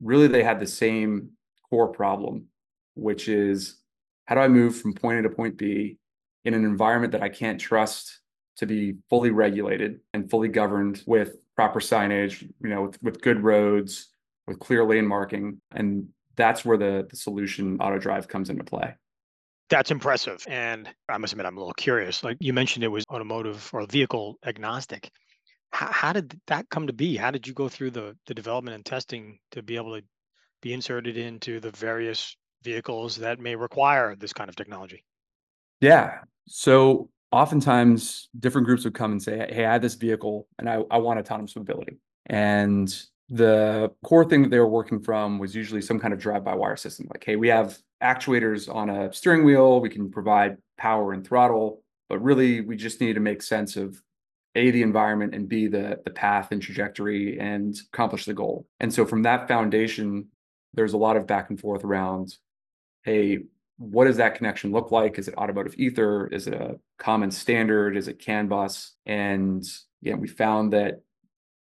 really 0.00 0.28
they 0.28 0.42
had 0.42 0.60
the 0.60 0.66
same 0.66 1.30
core 1.68 1.88
problem, 1.88 2.46
which 2.94 3.28
is 3.28 3.78
how 4.26 4.34
do 4.34 4.40
I 4.40 4.48
move 4.48 4.76
from 4.76 4.94
point 4.94 5.18
A 5.18 5.22
to 5.22 5.30
point 5.30 5.56
B 5.56 5.98
in 6.44 6.54
an 6.54 6.64
environment 6.64 7.12
that 7.12 7.22
I 7.22 7.28
can't 7.28 7.60
trust 7.60 8.20
to 8.56 8.66
be 8.66 8.96
fully 9.10 9.30
regulated 9.30 10.00
and 10.14 10.30
fully 10.30 10.48
governed 10.48 11.02
with 11.06 11.36
proper 11.54 11.80
signage, 11.80 12.42
you 12.62 12.68
know, 12.68 12.82
with, 12.82 13.02
with 13.02 13.20
good 13.20 13.42
roads, 13.42 14.08
with 14.46 14.58
clear 14.58 14.84
lane 14.84 15.06
marking. 15.06 15.60
And 15.72 16.08
that's 16.36 16.64
where 16.64 16.76
the, 16.76 17.06
the 17.08 17.16
solution 17.16 17.78
AutoDrive 17.78 18.28
comes 18.28 18.50
into 18.50 18.64
play. 18.64 18.94
That's 19.68 19.90
impressive. 19.90 20.44
And 20.48 20.88
I 21.08 21.18
must 21.18 21.32
admit, 21.32 21.46
I'm 21.46 21.56
a 21.56 21.60
little 21.60 21.74
curious. 21.74 22.22
Like 22.22 22.36
you 22.40 22.52
mentioned, 22.52 22.84
it 22.84 22.88
was 22.88 23.04
automotive 23.10 23.68
or 23.72 23.84
vehicle 23.86 24.38
agnostic. 24.44 25.10
How, 25.72 25.90
how 25.90 26.12
did 26.12 26.38
that 26.46 26.68
come 26.70 26.86
to 26.86 26.92
be? 26.92 27.16
How 27.16 27.32
did 27.32 27.46
you 27.46 27.52
go 27.52 27.68
through 27.68 27.90
the, 27.90 28.16
the 28.26 28.34
development 28.34 28.76
and 28.76 28.84
testing 28.84 29.38
to 29.52 29.62
be 29.62 29.76
able 29.76 29.96
to 29.96 30.04
be 30.62 30.72
inserted 30.72 31.16
into 31.16 31.58
the 31.58 31.72
various 31.72 32.36
vehicles 32.62 33.16
that 33.16 33.40
may 33.40 33.56
require 33.56 34.14
this 34.14 34.32
kind 34.32 34.48
of 34.48 34.54
technology? 34.54 35.04
Yeah. 35.80 36.18
So 36.46 37.10
oftentimes 37.32 38.28
different 38.38 38.66
groups 38.66 38.84
would 38.84 38.94
come 38.94 39.12
and 39.12 39.22
say, 39.22 39.46
Hey, 39.50 39.64
I 39.64 39.72
have 39.72 39.82
this 39.82 39.94
vehicle 39.94 40.46
and 40.58 40.68
I, 40.68 40.82
I 40.90 40.98
want 40.98 41.18
autonomous 41.18 41.56
mobility. 41.56 41.98
And 42.26 42.94
the 43.28 43.90
core 44.04 44.24
thing 44.24 44.42
that 44.42 44.50
they 44.50 44.58
were 44.58 44.68
working 44.68 45.00
from 45.00 45.38
was 45.38 45.54
usually 45.54 45.82
some 45.82 45.98
kind 45.98 46.14
of 46.14 46.20
drive-by-wire 46.20 46.76
system. 46.76 47.06
Like, 47.10 47.24
hey, 47.24 47.36
we 47.36 47.48
have 47.48 47.76
actuators 48.02 48.72
on 48.72 48.88
a 48.88 49.12
steering 49.12 49.44
wheel, 49.44 49.80
we 49.80 49.88
can 49.88 50.10
provide 50.10 50.58
power 50.78 51.12
and 51.12 51.26
throttle, 51.26 51.82
but 52.08 52.22
really 52.22 52.60
we 52.60 52.76
just 52.76 53.00
need 53.00 53.14
to 53.14 53.20
make 53.20 53.42
sense 53.42 53.76
of 53.76 54.00
a 54.54 54.70
the 54.70 54.82
environment 54.82 55.34
and 55.34 55.48
b 55.48 55.66
the 55.66 56.00
the 56.04 56.10
path 56.10 56.50
and 56.50 56.62
trajectory 56.62 57.38
and 57.38 57.76
accomplish 57.92 58.24
the 58.24 58.34
goal. 58.34 58.66
And 58.80 58.92
so 58.92 59.04
from 59.04 59.22
that 59.22 59.48
foundation, 59.48 60.28
there's 60.74 60.92
a 60.92 60.98
lot 60.98 61.16
of 61.16 61.26
back 61.26 61.50
and 61.50 61.58
forth 61.58 61.84
around, 61.84 62.34
hey, 63.02 63.40
what 63.78 64.06
does 64.06 64.16
that 64.16 64.34
connection 64.36 64.72
look 64.72 64.90
like? 64.90 65.18
Is 65.18 65.28
it 65.28 65.36
automotive 65.36 65.74
ether? 65.76 66.26
Is 66.28 66.46
it 66.46 66.54
a 66.54 66.78
common 66.98 67.30
standard? 67.30 67.96
Is 67.96 68.08
it 68.08 68.18
CAN 68.18 68.48
bus? 68.48 68.94
And 69.04 69.64
yeah, 70.00 70.14
we 70.14 70.28
found 70.28 70.72
that 70.72 71.02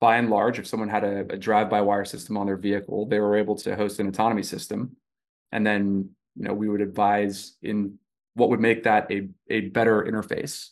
by 0.03 0.17
and 0.17 0.31
large, 0.31 0.59
if 0.59 0.67
someone 0.67 0.89
had 0.89 1.05
a, 1.05 1.21
a 1.31 1.37
drive-by-wire 1.37 2.05
system 2.05 2.37
on 2.37 2.45
their 2.45 2.57
vehicle, 2.57 3.07
they 3.07 3.21
were 3.21 3.37
able 3.37 3.55
to 3.55 3.77
host 3.77 4.01
an 4.01 4.09
autonomy 4.09 4.43
system. 4.43 4.97
And 5.53 5.65
then, 5.65 6.11
you 6.35 6.45
know, 6.45 6.55
we 6.55 6.69
would 6.69 6.81
advise 6.81 7.57
in 7.63 8.01
what 8.35 8.51
would 8.51 8.59
make 8.59 8.83
that 8.83 9.09
a, 9.13 9.29
a 9.49 9.61
better 9.69 10.03
interface. 10.03 10.71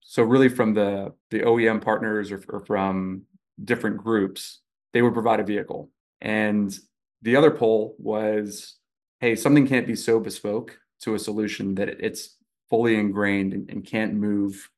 So 0.00 0.24
really 0.24 0.48
from 0.48 0.74
the, 0.74 1.14
the 1.30 1.42
OEM 1.42 1.80
partners 1.80 2.32
or, 2.32 2.42
or 2.48 2.58
from 2.66 3.22
different 3.62 3.98
groups, 3.98 4.62
they 4.92 5.00
would 5.00 5.14
provide 5.14 5.38
a 5.38 5.44
vehicle. 5.44 5.88
And 6.20 6.76
the 7.22 7.36
other 7.36 7.52
poll 7.52 7.94
was, 8.00 8.78
hey, 9.20 9.36
something 9.36 9.68
can't 9.68 9.86
be 9.86 9.94
so 9.94 10.18
bespoke 10.18 10.76
to 11.02 11.14
a 11.14 11.20
solution 11.20 11.76
that 11.76 11.88
it's 11.88 12.36
fully 12.68 12.96
ingrained 12.96 13.52
and, 13.52 13.70
and 13.70 13.86
can't 13.86 14.14
move 14.14 14.68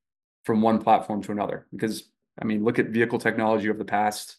from 0.43 0.61
one 0.61 0.79
platform 0.79 1.23
to 1.23 1.33
another 1.33 1.67
because 1.73 2.11
I 2.41 2.45
mean, 2.45 2.65
look 2.65 2.79
at 2.79 2.89
vehicle 2.89 3.19
technology 3.19 3.69
over 3.69 3.79
the 3.79 3.85
past 3.85 4.39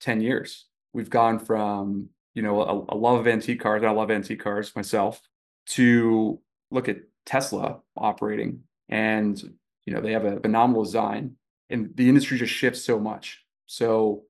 10 0.00 0.20
years. 0.20 0.66
We've 0.92 1.10
gone 1.10 1.38
from, 1.38 2.08
you 2.34 2.42
know, 2.42 2.62
a, 2.62 2.94
a 2.94 2.96
love 2.96 3.20
of 3.20 3.26
antique 3.26 3.60
cars, 3.60 3.82
I 3.84 3.90
love 3.90 4.10
antique 4.10 4.42
cars 4.42 4.74
myself, 4.74 5.20
to 5.66 6.40
look 6.70 6.88
at 6.88 6.98
Tesla 7.24 7.80
operating 7.96 8.60
and, 8.88 9.40
you 9.84 9.94
know, 9.94 10.00
they 10.00 10.12
have 10.12 10.24
a 10.24 10.40
phenomenal 10.40 10.84
design 10.84 11.36
and 11.70 11.90
the 11.96 12.08
industry 12.08 12.38
just 12.38 12.52
shifts 12.52 12.82
so 12.82 12.98
much. 12.98 13.44
So 13.66 14.24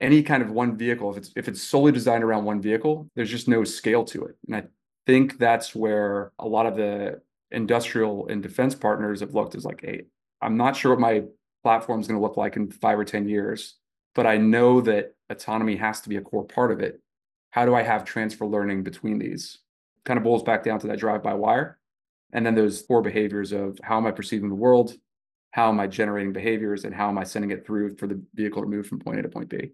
any 0.00 0.22
kind 0.22 0.42
of 0.42 0.50
one 0.50 0.76
vehicle, 0.76 1.10
if 1.10 1.16
it's 1.16 1.30
if 1.36 1.48
it's 1.48 1.62
solely 1.62 1.92
designed 1.92 2.24
around 2.24 2.44
one 2.44 2.60
vehicle, 2.60 3.08
there's 3.14 3.30
just 3.30 3.48
no 3.48 3.64
scale 3.64 4.04
to 4.04 4.24
it. 4.24 4.36
And 4.46 4.56
I 4.56 4.64
think 5.06 5.38
that's 5.38 5.74
where 5.74 6.32
a 6.38 6.46
lot 6.46 6.66
of 6.66 6.76
the 6.76 7.20
industrial 7.50 8.28
and 8.28 8.42
defense 8.42 8.74
partners 8.74 9.20
have 9.20 9.34
looked 9.34 9.54
as 9.54 9.64
like, 9.64 9.80
hey, 9.82 10.02
I'm 10.40 10.56
not 10.56 10.76
sure 10.76 10.92
what 10.92 11.00
my 11.00 11.22
platform 11.62 12.00
is 12.00 12.06
going 12.06 12.18
to 12.18 12.22
look 12.22 12.36
like 12.36 12.56
in 12.56 12.70
five 12.70 12.98
or 12.98 13.04
10 13.04 13.28
years, 13.28 13.76
but 14.14 14.26
I 14.26 14.36
know 14.36 14.80
that 14.82 15.14
autonomy 15.30 15.76
has 15.76 16.00
to 16.02 16.08
be 16.08 16.16
a 16.16 16.20
core 16.20 16.44
part 16.44 16.72
of 16.72 16.80
it. 16.80 17.00
How 17.50 17.66
do 17.66 17.74
I 17.74 17.82
have 17.82 18.04
transfer 18.04 18.46
learning 18.46 18.82
between 18.82 19.18
these? 19.18 19.58
Kind 20.04 20.18
of 20.18 20.24
boils 20.24 20.42
back 20.42 20.64
down 20.64 20.78
to 20.80 20.86
that 20.88 20.98
drive 20.98 21.22
by 21.22 21.34
wire. 21.34 21.78
And 22.32 22.44
then 22.44 22.54
those 22.54 22.80
four 22.82 23.02
behaviors 23.02 23.52
of 23.52 23.78
how 23.82 23.98
am 23.98 24.06
I 24.06 24.10
perceiving 24.10 24.48
the 24.48 24.54
world? 24.54 24.94
How 25.50 25.68
am 25.68 25.78
I 25.78 25.86
generating 25.86 26.32
behaviors? 26.32 26.84
And 26.84 26.94
how 26.94 27.08
am 27.08 27.18
I 27.18 27.24
sending 27.24 27.50
it 27.50 27.66
through 27.66 27.96
for 27.96 28.06
the 28.06 28.20
vehicle 28.34 28.62
to 28.62 28.68
move 28.68 28.86
from 28.86 29.00
point 29.00 29.18
A 29.18 29.22
to 29.22 29.28
point 29.28 29.50
B? 29.50 29.72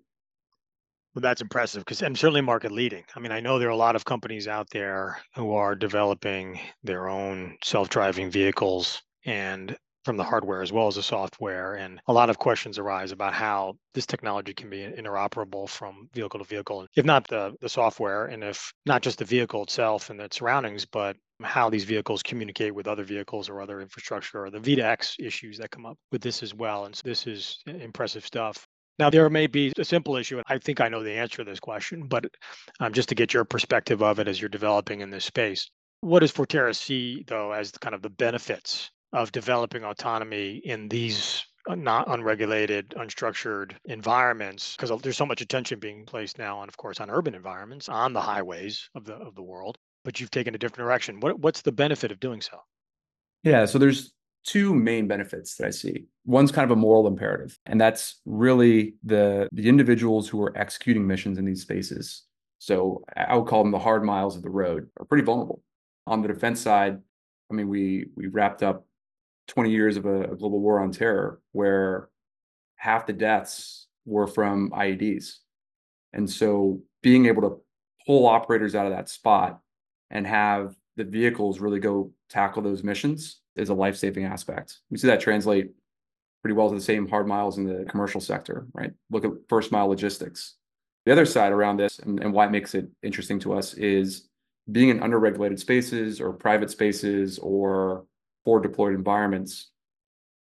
Well, 1.14 1.22
that's 1.22 1.40
impressive 1.40 1.84
because 1.84 2.02
I'm 2.02 2.16
certainly 2.16 2.40
market 2.40 2.72
leading. 2.72 3.04
I 3.16 3.20
mean, 3.20 3.32
I 3.32 3.40
know 3.40 3.58
there 3.58 3.68
are 3.68 3.72
a 3.72 3.76
lot 3.76 3.96
of 3.96 4.04
companies 4.04 4.46
out 4.46 4.70
there 4.70 5.18
who 5.34 5.54
are 5.54 5.74
developing 5.74 6.60
their 6.82 7.08
own 7.08 7.56
self 7.64 7.88
driving 7.88 8.30
vehicles 8.30 9.02
and 9.24 9.76
from 10.08 10.16
the 10.16 10.24
hardware 10.24 10.62
as 10.62 10.72
well 10.72 10.86
as 10.86 10.94
the 10.94 11.02
software. 11.02 11.74
And 11.74 12.00
a 12.06 12.14
lot 12.14 12.30
of 12.30 12.38
questions 12.38 12.78
arise 12.78 13.12
about 13.12 13.34
how 13.34 13.76
this 13.92 14.06
technology 14.06 14.54
can 14.54 14.70
be 14.70 14.78
interoperable 14.78 15.68
from 15.68 16.08
vehicle 16.14 16.40
to 16.40 16.46
vehicle, 16.46 16.86
if 16.96 17.04
not 17.04 17.28
the, 17.28 17.52
the 17.60 17.68
software, 17.68 18.24
and 18.24 18.42
if 18.42 18.72
not 18.86 19.02
just 19.02 19.18
the 19.18 19.26
vehicle 19.26 19.64
itself 19.64 20.08
and 20.08 20.18
its 20.18 20.38
surroundings, 20.38 20.86
but 20.86 21.14
how 21.42 21.68
these 21.68 21.84
vehicles 21.84 22.22
communicate 22.22 22.74
with 22.74 22.88
other 22.88 23.04
vehicles 23.04 23.50
or 23.50 23.60
other 23.60 23.82
infrastructure 23.82 24.42
or 24.42 24.48
the 24.48 24.60
V2X 24.60 25.16
issues 25.18 25.58
that 25.58 25.70
come 25.70 25.84
up 25.84 25.98
with 26.10 26.22
this 26.22 26.42
as 26.42 26.54
well. 26.54 26.86
And 26.86 26.96
so 26.96 27.02
this 27.04 27.26
is 27.26 27.58
impressive 27.66 28.24
stuff. 28.24 28.66
Now, 28.98 29.10
there 29.10 29.28
may 29.28 29.46
be 29.46 29.74
a 29.78 29.84
simple 29.84 30.16
issue. 30.16 30.38
And 30.38 30.44
I 30.48 30.56
think 30.56 30.80
I 30.80 30.88
know 30.88 31.02
the 31.02 31.12
answer 31.12 31.44
to 31.44 31.50
this 31.50 31.60
question, 31.60 32.08
but 32.08 32.24
um, 32.80 32.94
just 32.94 33.10
to 33.10 33.14
get 33.14 33.34
your 33.34 33.44
perspective 33.44 34.02
of 34.02 34.20
it 34.20 34.26
as 34.26 34.40
you're 34.40 34.48
developing 34.48 35.02
in 35.02 35.10
this 35.10 35.26
space. 35.26 35.70
What 36.00 36.20
does 36.20 36.32
Forterra 36.32 36.74
see, 36.74 37.24
though, 37.26 37.52
as 37.52 37.72
kind 37.72 37.94
of 37.94 38.00
the 38.00 38.08
benefits 38.08 38.90
of 39.12 39.32
developing 39.32 39.84
autonomy 39.84 40.56
in 40.64 40.88
these 40.88 41.44
uh, 41.68 41.74
not 41.74 42.10
unregulated, 42.10 42.90
unstructured 42.90 43.72
environments? 43.84 44.76
Because 44.76 45.00
there's 45.02 45.16
so 45.16 45.26
much 45.26 45.40
attention 45.40 45.78
being 45.78 46.04
placed 46.06 46.38
now 46.38 46.58
on, 46.58 46.68
of 46.68 46.76
course, 46.76 47.00
on 47.00 47.10
urban 47.10 47.34
environments, 47.34 47.88
on 47.88 48.12
the 48.12 48.20
highways 48.20 48.88
of 48.94 49.04
the 49.04 49.14
of 49.14 49.34
the 49.34 49.42
world. 49.42 49.78
But 50.04 50.20
you've 50.20 50.30
taken 50.30 50.54
a 50.54 50.58
different 50.58 50.86
direction. 50.86 51.20
What, 51.20 51.40
what's 51.40 51.62
the 51.62 51.72
benefit 51.72 52.10
of 52.10 52.20
doing 52.20 52.40
so? 52.40 52.58
Yeah, 53.42 53.66
so 53.66 53.78
there's 53.78 54.12
two 54.44 54.74
main 54.74 55.06
benefits 55.06 55.56
that 55.56 55.66
I 55.66 55.70
see. 55.70 56.06
One's 56.24 56.50
kind 56.50 56.64
of 56.64 56.76
a 56.76 56.80
moral 56.80 57.06
imperative, 57.06 57.58
and 57.66 57.80
that's 57.80 58.20
really 58.24 58.94
the 59.04 59.48
the 59.52 59.68
individuals 59.68 60.28
who 60.28 60.42
are 60.42 60.56
executing 60.56 61.06
missions 61.06 61.38
in 61.38 61.44
these 61.44 61.62
spaces. 61.62 62.24
So 62.58 63.04
I 63.16 63.36
would 63.36 63.46
call 63.46 63.62
them 63.62 63.72
the 63.72 63.78
hard 63.78 64.04
miles 64.04 64.36
of 64.36 64.42
the 64.42 64.50
road 64.50 64.88
are 64.98 65.04
pretty 65.04 65.24
vulnerable. 65.24 65.62
On 66.06 66.22
the 66.22 66.28
defense 66.28 66.60
side, 66.60 66.98
I 67.50 67.54
mean, 67.54 67.68
we 67.68 68.06
we 68.16 68.26
wrapped 68.26 68.62
up 68.62 68.86
20 69.48 69.70
years 69.70 69.96
of 69.96 70.06
a, 70.06 70.24
a 70.24 70.36
global 70.36 70.60
war 70.60 70.80
on 70.80 70.92
terror 70.92 71.40
where 71.52 72.08
half 72.76 73.06
the 73.06 73.12
deaths 73.12 73.88
were 74.04 74.26
from 74.26 74.70
IEDs. 74.70 75.36
And 76.12 76.28
so 76.28 76.80
being 77.02 77.26
able 77.26 77.42
to 77.42 77.60
pull 78.06 78.26
operators 78.26 78.74
out 78.74 78.86
of 78.86 78.92
that 78.92 79.08
spot 79.08 79.60
and 80.10 80.26
have 80.26 80.74
the 80.96 81.04
vehicles 81.04 81.60
really 81.60 81.80
go 81.80 82.12
tackle 82.30 82.62
those 82.62 82.82
missions 82.82 83.40
is 83.56 83.68
a 83.68 83.74
life-saving 83.74 84.24
aspect. 84.24 84.78
We 84.90 84.98
see 84.98 85.08
that 85.08 85.20
translate 85.20 85.70
pretty 86.42 86.54
well 86.54 86.68
to 86.68 86.74
the 86.74 86.80
same 86.80 87.08
hard 87.08 87.26
miles 87.26 87.58
in 87.58 87.64
the 87.64 87.84
commercial 87.84 88.20
sector, 88.20 88.66
right? 88.72 88.92
Look 89.10 89.24
at 89.24 89.32
first 89.48 89.72
mile 89.72 89.88
logistics. 89.88 90.54
The 91.04 91.12
other 91.12 91.26
side 91.26 91.52
around 91.52 91.78
this 91.78 91.98
and, 91.98 92.20
and 92.20 92.32
why 92.32 92.46
it 92.46 92.52
makes 92.52 92.74
it 92.74 92.88
interesting 93.02 93.38
to 93.40 93.54
us 93.54 93.74
is 93.74 94.28
being 94.70 94.90
in 94.90 95.00
underregulated 95.00 95.58
spaces 95.58 96.20
or 96.20 96.32
private 96.32 96.70
spaces 96.70 97.38
or 97.38 98.04
forward 98.48 98.62
deployed 98.62 98.94
environments, 98.94 99.70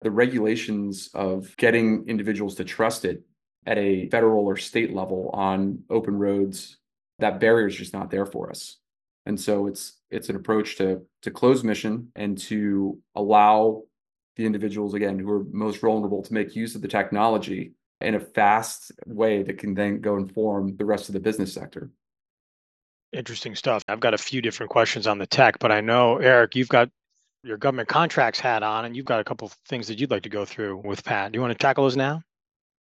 the 0.01 0.11
regulations 0.11 1.11
of 1.13 1.55
getting 1.59 2.09
individuals 2.09 2.55
to 2.55 2.65
trust 2.65 3.05
it 3.05 3.21
at 3.67 3.77
a 3.77 4.09
federal 4.09 4.47
or 4.47 4.57
state 4.57 4.95
level 4.95 5.29
on 5.35 5.81
open 5.91 6.15
roads, 6.15 6.79
that 7.19 7.39
barrier 7.39 7.67
is 7.67 7.77
just 7.77 7.93
not 7.93 8.11
there 8.11 8.25
for 8.25 8.49
us. 8.49 8.79
And 9.27 9.39
so 9.39 9.67
it's 9.67 10.01
it's 10.11 10.31
an 10.31 10.37
approach 10.37 10.79
to 10.79 11.03
to 11.21 11.31
close 11.31 11.63
mission 11.63 12.11
and 12.17 12.39
to 12.49 12.99
allow 13.15 13.83
the 14.37 14.47
individuals 14.47 14.95
again 14.95 15.19
who 15.19 15.31
are 15.31 15.45
most 15.53 15.79
vulnerable 15.79 16.23
to 16.23 16.33
make 16.33 16.57
use 16.57 16.75
of 16.75 16.81
the 16.81 16.89
technology 16.89 17.75
in 18.01 18.15
a 18.15 18.21
fast 18.21 18.91
way 19.05 19.43
that 19.43 19.59
can 19.59 19.75
then 19.75 20.01
go 20.01 20.17
inform 20.17 20.77
the 20.79 20.87
rest 20.87 21.11
of 21.11 21.13
the 21.13 21.21
business 21.21 21.53
sector. 21.53 21.91
Interesting 23.13 23.55
stuff. 23.55 23.85
I've 23.87 24.01
got 24.01 24.15
a 24.15 24.19
few 24.19 24.41
different 24.41 24.71
questions 24.71 25.07
on 25.07 25.19
the 25.19 25.27
tech, 25.27 25.59
but 25.59 25.71
I 25.71 25.83
know 25.83 26.17
Eric, 26.17 26.57
you've 26.57 26.71
got 26.71 26.89
your 27.45 27.57
government 27.57 27.89
contracts 27.89 28.39
hat 28.39 28.63
on 28.63 28.85
and 28.85 28.97
you've 28.97 29.05
got 29.05 29.21
a 29.21 29.25
couple 29.25 29.47
of 29.47 29.53
things 29.67 29.89
that 29.89 29.99
you'd 29.99 30.11
like 30.11 30.23
to 30.23 30.29
go 30.29 30.45
through 30.45 30.81
with 30.85 31.05
Pat. 31.05 31.33
Do 31.33 31.37
you 31.37 31.41
want 31.41 31.53
to 31.53 31.59
tackle 31.59 31.85
those 31.85 31.97
now? 31.97 32.23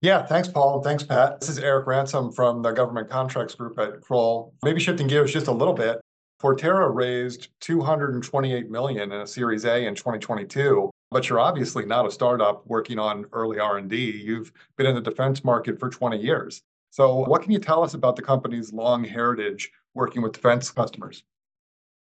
Yeah, 0.02 0.26
thanks, 0.26 0.48
Paul. 0.48 0.82
Thanks, 0.82 1.04
Pat. 1.04 1.40
This 1.40 1.50
is 1.50 1.60
Eric 1.60 1.86
Ransom 1.86 2.32
from 2.32 2.62
the 2.62 2.72
Government 2.72 3.10
Contracts 3.10 3.54
Group 3.54 3.78
at 3.78 4.02
Crowell. 4.02 4.54
Maybe 4.64 4.80
shifting 4.80 5.08
gears 5.08 5.32
just 5.32 5.48
a 5.48 5.52
little 5.52 5.74
bit. 5.74 6.00
Forterra 6.42 6.94
raised 6.94 7.50
228 7.60 8.72
million 8.72 9.12
in 9.12 9.22
a 9.22 9.28
Series 9.28 9.66
A 9.66 9.86
in 9.86 9.94
2022, 9.94 10.90
but 11.12 11.30
you're 11.30 11.40
obviously 11.40 11.86
not 11.86 12.08
a 12.08 12.12
startup 12.12 12.66
working 12.66 12.98
on 12.98 13.26
early 13.32 13.60
R&D. 13.60 13.96
You've 13.96 14.52
been 14.76 14.88
in 14.88 14.96
the 14.96 15.02
defense 15.02 15.44
market 15.44 15.80
for 15.80 15.90
20 15.90 16.18
years. 16.18 16.64
So 16.90 17.18
what 17.18 17.44
can 17.44 17.52
you 17.52 17.60
tell 17.60 17.84
us 17.84 17.94
about 17.94 18.16
the 18.16 18.24
company's 18.24 18.74
long 18.74 19.04
heritage 19.04 19.72
working 19.94 20.24
with 20.24 20.34
defense 20.34 20.72
customers? 20.72 21.24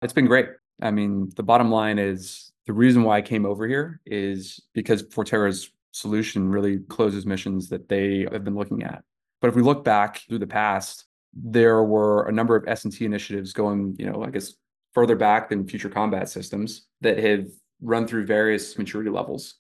It's 0.03 0.13
been 0.13 0.27
great. 0.27 0.51
I 0.81 0.93
mean, 0.93 1.33
the 1.35 1.43
bottom 1.43 1.71
line 1.71 1.99
is 1.99 2.48
the 2.69 2.75
reason 2.75 3.03
why 3.03 3.17
I 3.17 3.23
came 3.23 3.47
over 3.47 3.67
here 3.67 3.99
is 4.05 4.61
because 4.75 5.03
Forterra's 5.11 5.71
solution 5.93 6.51
really 6.51 6.81
closes 6.81 7.25
missions 7.25 7.71
that 7.71 7.89
they 7.89 8.29
have 8.31 8.45
been 8.45 8.57
looking 8.57 8.83
at. 8.83 9.03
But 9.41 9.49
if 9.49 9.55
we 9.55 9.63
look 9.63 9.85
back 9.85 10.19
through 10.29 10.41
the 10.41 10.47
past, 10.47 11.07
there 11.33 11.83
were 11.83 12.29
a 12.29 12.33
number 12.33 12.55
of 12.55 12.69
S&T 12.69 13.07
initiatives 13.07 13.55
going, 13.55 13.97
you 13.99 14.05
know, 14.05 14.23
I 14.23 14.29
guess 14.29 14.53
further 14.93 15.17
back 15.17 15.49
than 15.49 15.67
future 15.67 15.89
combat 15.89 16.29
systems 16.29 16.87
that 17.01 17.19
have 17.19 17.47
run 17.81 18.07
through 18.07 18.27
various 18.27 18.77
maturity 18.77 19.09
levels. 19.09 19.55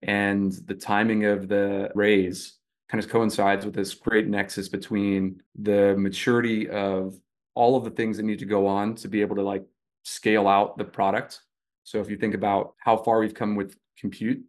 And 0.00 0.50
the 0.64 0.74
timing 0.74 1.26
of 1.26 1.48
the 1.48 1.90
raise 1.94 2.54
kind 2.88 3.04
of 3.04 3.10
coincides 3.10 3.66
with 3.66 3.74
this 3.74 3.92
great 3.92 4.26
nexus 4.26 4.70
between 4.70 5.42
the 5.54 5.96
maturity 5.98 6.70
of 6.70 7.14
all 7.54 7.76
of 7.76 7.84
the 7.84 7.90
things 7.90 8.16
that 8.16 8.22
need 8.22 8.38
to 8.38 8.46
go 8.46 8.66
on 8.66 8.94
to 8.96 9.08
be 9.08 9.20
able 9.20 9.36
to 9.36 9.42
like 9.42 9.66
scale 10.02 10.48
out 10.48 10.78
the 10.78 10.84
product. 10.84 11.40
So 11.84 12.00
if 12.00 12.10
you 12.10 12.16
think 12.16 12.34
about 12.34 12.74
how 12.78 12.96
far 12.96 13.20
we've 13.20 13.34
come 13.34 13.54
with 13.54 13.76
compute, 13.98 14.42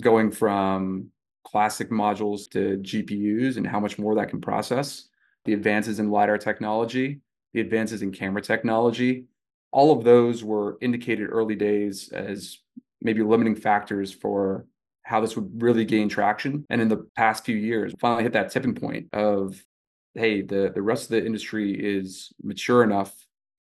going 0.00 0.30
from 0.30 1.06
classic 1.44 1.90
modules 1.90 2.50
to 2.50 2.78
GPUs 2.78 3.56
and 3.56 3.66
how 3.66 3.80
much 3.80 3.98
more 3.98 4.14
that 4.16 4.28
can 4.28 4.40
process, 4.40 5.08
the 5.44 5.54
advances 5.54 6.00
in 6.00 6.10
LiDAR 6.10 6.38
technology, 6.38 7.20
the 7.54 7.60
advances 7.60 8.02
in 8.02 8.12
camera 8.12 8.42
technology, 8.42 9.24
all 9.72 9.96
of 9.96 10.04
those 10.04 10.44
were 10.44 10.78
indicated 10.80 11.28
early 11.30 11.54
days 11.54 12.10
as 12.12 12.58
maybe 13.00 13.22
limiting 13.22 13.54
factors 13.54 14.12
for 14.12 14.66
how 15.02 15.20
this 15.20 15.36
would 15.36 15.62
really 15.62 15.84
gain 15.84 16.08
traction. 16.08 16.64
And 16.70 16.80
in 16.80 16.88
the 16.88 17.08
past 17.16 17.44
few 17.44 17.56
years, 17.56 17.94
finally 17.98 18.22
hit 18.22 18.32
that 18.34 18.50
tipping 18.50 18.74
point 18.74 19.08
of, 19.12 19.62
hey, 20.14 20.42
the, 20.42 20.72
the 20.74 20.82
rest 20.82 21.04
of 21.04 21.10
the 21.10 21.24
industry 21.24 21.72
is 21.72 22.32
mature 22.42 22.82
enough 22.82 23.14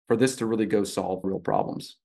for 0.08 0.16
this 0.16 0.38
to 0.38 0.46
really 0.46 0.66
go 0.66 0.84
solve 0.84 1.22
real 1.24 1.40
problems. 1.40 1.98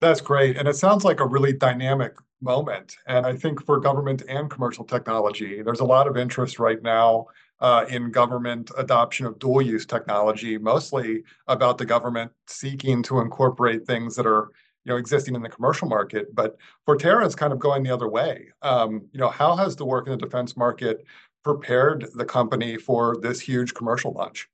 That's 0.00 0.20
great. 0.20 0.56
And 0.56 0.68
it 0.68 0.76
sounds 0.76 1.04
like 1.04 1.20
a 1.20 1.26
really 1.26 1.52
dynamic 1.52 2.14
moment. 2.40 2.96
And 3.06 3.24
I 3.24 3.34
think 3.34 3.64
for 3.64 3.80
government 3.80 4.22
and 4.28 4.50
commercial 4.50 4.84
technology, 4.84 5.62
there's 5.62 5.80
a 5.80 5.84
lot 5.84 6.06
of 6.06 6.16
interest 6.16 6.58
right 6.58 6.82
now 6.82 7.26
uh, 7.60 7.86
in 7.88 8.10
government 8.10 8.70
adoption 8.76 9.26
of 9.26 9.38
dual 9.38 9.62
use 9.62 9.86
technology, 9.86 10.58
mostly 10.58 11.22
about 11.46 11.78
the 11.78 11.86
government 11.86 12.30
seeking 12.46 13.02
to 13.04 13.20
incorporate 13.20 13.86
things 13.86 14.14
that 14.16 14.26
are 14.26 14.50
you 14.84 14.92
know 14.92 14.98
existing 14.98 15.34
in 15.34 15.42
the 15.42 15.48
commercial 15.48 15.88
market. 15.88 16.34
But 16.34 16.56
Forterra 16.86 17.26
is 17.26 17.34
kind 17.34 17.52
of 17.52 17.58
going 17.58 17.82
the 17.82 17.90
other 17.90 18.08
way. 18.08 18.48
Um, 18.62 19.06
you 19.12 19.18
know, 19.18 19.30
how 19.30 19.56
has 19.56 19.74
the 19.74 19.86
work 19.86 20.06
in 20.06 20.12
the 20.12 20.18
defense 20.18 20.56
market 20.56 21.04
prepared 21.42 22.06
the 22.14 22.24
company 22.24 22.76
for 22.76 23.16
this 23.22 23.40
huge 23.40 23.72
commercial 23.72 24.12
launch? 24.12 24.48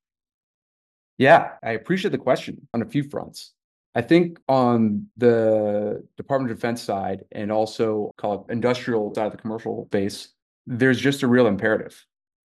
Yeah, 1.19 1.53
I 1.63 1.73
appreciate 1.73 2.13
the 2.13 2.19
question 2.19 2.69
on 2.73 2.83
a 2.83 2.87
few 2.87 3.03
fronts. 3.03 3.53
I 3.95 4.01
think 4.01 4.39
on 4.49 5.09
the 5.19 6.07
Department 6.17 6.51
of 6.51 6.57
Defense 6.57 6.83
side 6.83 7.25
and 7.31 7.53
also 7.53 8.13
call 8.17 8.47
it 8.49 8.53
industrial 8.53 9.15
side 9.15 9.27
of 9.27 9.33
the 9.33 9.39
commercial 9.39 9.87
base, 9.91 10.29
there's 10.67 10.99
just 10.99 11.23
a 11.23 11.29
real 11.29 11.47
imperative, 11.47 12.03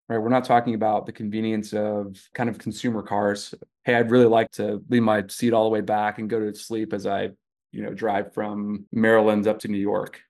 right? 0.08 0.18
We're 0.18 0.28
not 0.28 0.44
talking 0.44 0.74
about 0.74 1.06
the 1.06 1.12
convenience 1.12 1.72
of 1.72 2.20
kind 2.34 2.50
of 2.50 2.58
consumer 2.58 3.02
cars. 3.02 3.54
Hey, 3.84 3.94
I'd 3.94 4.10
really 4.10 4.26
like 4.26 4.50
to 4.52 4.82
leave 4.90 5.02
my 5.02 5.24
seat 5.28 5.54
all 5.54 5.64
the 5.64 5.70
way 5.70 5.80
back 5.80 6.18
and 6.18 6.28
go 6.28 6.38
to 6.38 6.54
sleep 6.54 6.92
as 6.92 7.06
I, 7.06 7.30
you 7.72 7.82
know, 7.82 7.94
drive 7.94 8.34
from 8.34 8.84
Maryland 8.92 9.46
up 9.46 9.60
to 9.60 9.68
New 9.68 9.78
York. 9.78 10.20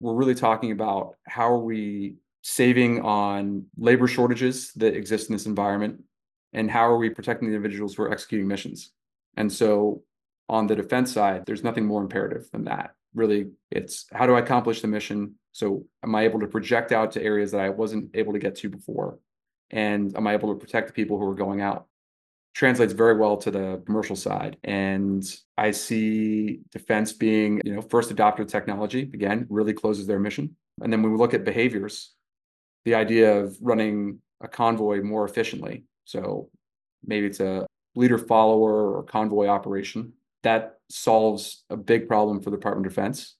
We're 0.00 0.14
really 0.14 0.34
talking 0.34 0.72
about 0.72 1.14
how 1.28 1.52
are 1.52 1.58
we 1.58 2.16
saving 2.42 3.02
on 3.02 3.66
labor 3.76 4.08
shortages 4.08 4.72
that 4.72 4.96
exist 4.96 5.28
in 5.28 5.34
this 5.34 5.46
environment 5.46 6.02
and 6.52 6.68
how 6.70 6.88
are 6.88 6.96
we 6.96 7.10
protecting 7.10 7.48
the 7.48 7.54
individuals 7.54 7.94
who 7.94 8.02
are 8.02 8.10
executing 8.10 8.48
missions. 8.48 8.90
And 9.36 9.52
so 9.52 10.02
on 10.50 10.66
the 10.66 10.74
defense 10.74 11.12
side, 11.12 11.46
there's 11.46 11.62
nothing 11.62 11.86
more 11.86 12.02
imperative 12.02 12.50
than 12.52 12.64
that. 12.64 12.90
Really, 13.14 13.50
it's 13.70 14.06
how 14.12 14.26
do 14.26 14.34
I 14.34 14.40
accomplish 14.40 14.82
the 14.82 14.88
mission? 14.88 15.36
So 15.52 15.86
am 16.02 16.14
I 16.14 16.24
able 16.24 16.40
to 16.40 16.46
project 16.48 16.92
out 16.92 17.12
to 17.12 17.22
areas 17.22 17.52
that 17.52 17.60
I 17.60 17.70
wasn't 17.70 18.10
able 18.14 18.32
to 18.32 18.38
get 18.38 18.56
to 18.56 18.68
before? 18.68 19.18
And 19.70 20.14
am 20.16 20.26
I 20.26 20.34
able 20.34 20.52
to 20.52 20.60
protect 20.60 20.88
the 20.88 20.92
people 20.92 21.18
who 21.18 21.26
are 21.28 21.34
going 21.34 21.60
out? 21.60 21.86
Translates 22.52 22.92
very 22.92 23.16
well 23.16 23.36
to 23.38 23.50
the 23.52 23.80
commercial 23.86 24.16
side. 24.16 24.56
And 24.64 25.24
I 25.56 25.70
see 25.70 26.60
defense 26.72 27.12
being, 27.12 27.60
you 27.64 27.76
know, 27.76 27.82
first 27.82 28.14
adopter 28.14 28.46
technology, 28.46 29.02
again, 29.02 29.46
really 29.48 29.72
closes 29.72 30.08
their 30.08 30.18
mission. 30.18 30.56
And 30.82 30.92
then 30.92 31.00
when 31.02 31.12
we 31.12 31.18
look 31.18 31.32
at 31.32 31.44
behaviors, 31.44 32.12
the 32.84 32.96
idea 32.96 33.38
of 33.38 33.56
running 33.60 34.18
a 34.40 34.48
convoy 34.48 35.00
more 35.00 35.24
efficiently. 35.24 35.84
So 36.06 36.50
maybe 37.04 37.26
it's 37.26 37.40
a 37.40 37.66
leader 37.94 38.18
follower 38.18 38.96
or 38.96 39.04
convoy 39.04 39.46
operation 39.46 40.14
that 40.42 40.78
solves 40.88 41.64
a 41.70 41.76
big 41.76 42.08
problem 42.08 42.40
for 42.40 42.50
the 42.50 42.56
Department 42.56 42.86
of 42.86 42.92
Defense 42.92 43.36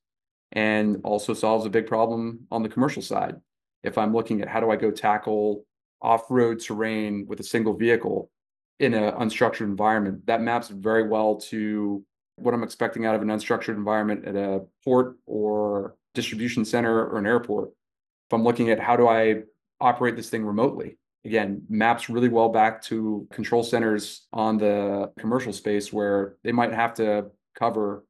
and 0.52 1.00
also 1.04 1.34
solves 1.34 1.66
a 1.66 1.70
big 1.70 1.86
problem 1.86 2.46
on 2.50 2.62
the 2.62 2.68
commercial 2.68 3.02
side. 3.02 3.36
If 3.82 3.96
I'm 3.96 4.12
looking 4.12 4.42
at 4.42 4.48
how 4.48 4.60
do 4.60 4.70
I 4.70 4.76
go 4.76 4.90
tackle 4.90 5.64
off-road 6.02 6.60
terrain 6.60 7.26
with 7.26 7.40
a 7.40 7.44
single 7.44 7.74
vehicle 7.74 8.30
in 8.78 8.94
an 8.94 9.14
unstructured 9.14 9.62
environment, 9.62 10.26
that 10.26 10.42
maps 10.42 10.68
very 10.68 11.08
well 11.08 11.36
to 11.36 12.04
what 12.36 12.54
I'm 12.54 12.62
expecting 12.62 13.06
out 13.06 13.14
of 13.14 13.22
an 13.22 13.28
unstructured 13.28 13.76
environment 13.76 14.24
at 14.24 14.36
a 14.36 14.62
port 14.84 15.16
or 15.26 15.96
distribution 16.14 16.64
center 16.64 17.06
or 17.06 17.18
an 17.18 17.26
airport. 17.26 17.68
If 17.68 18.34
I'm 18.34 18.44
looking 18.44 18.70
at 18.70 18.80
how 18.80 18.96
do 18.96 19.08
I 19.08 19.42
operate 19.80 20.16
this 20.16 20.30
thing 20.30 20.44
remotely, 20.44 20.98
again, 21.24 21.62
maps 21.68 22.08
really 22.08 22.28
well 22.28 22.48
back 22.48 22.82
to 22.82 23.26
control 23.30 23.62
centers 23.62 24.26
on 24.32 24.58
the 24.58 25.12
commercial 25.18 25.52
space 25.52 25.92
where 25.92 26.36
they 26.42 26.52
might 26.52 26.72
have 26.72 26.94
to 26.94 27.26
cover 27.54 28.04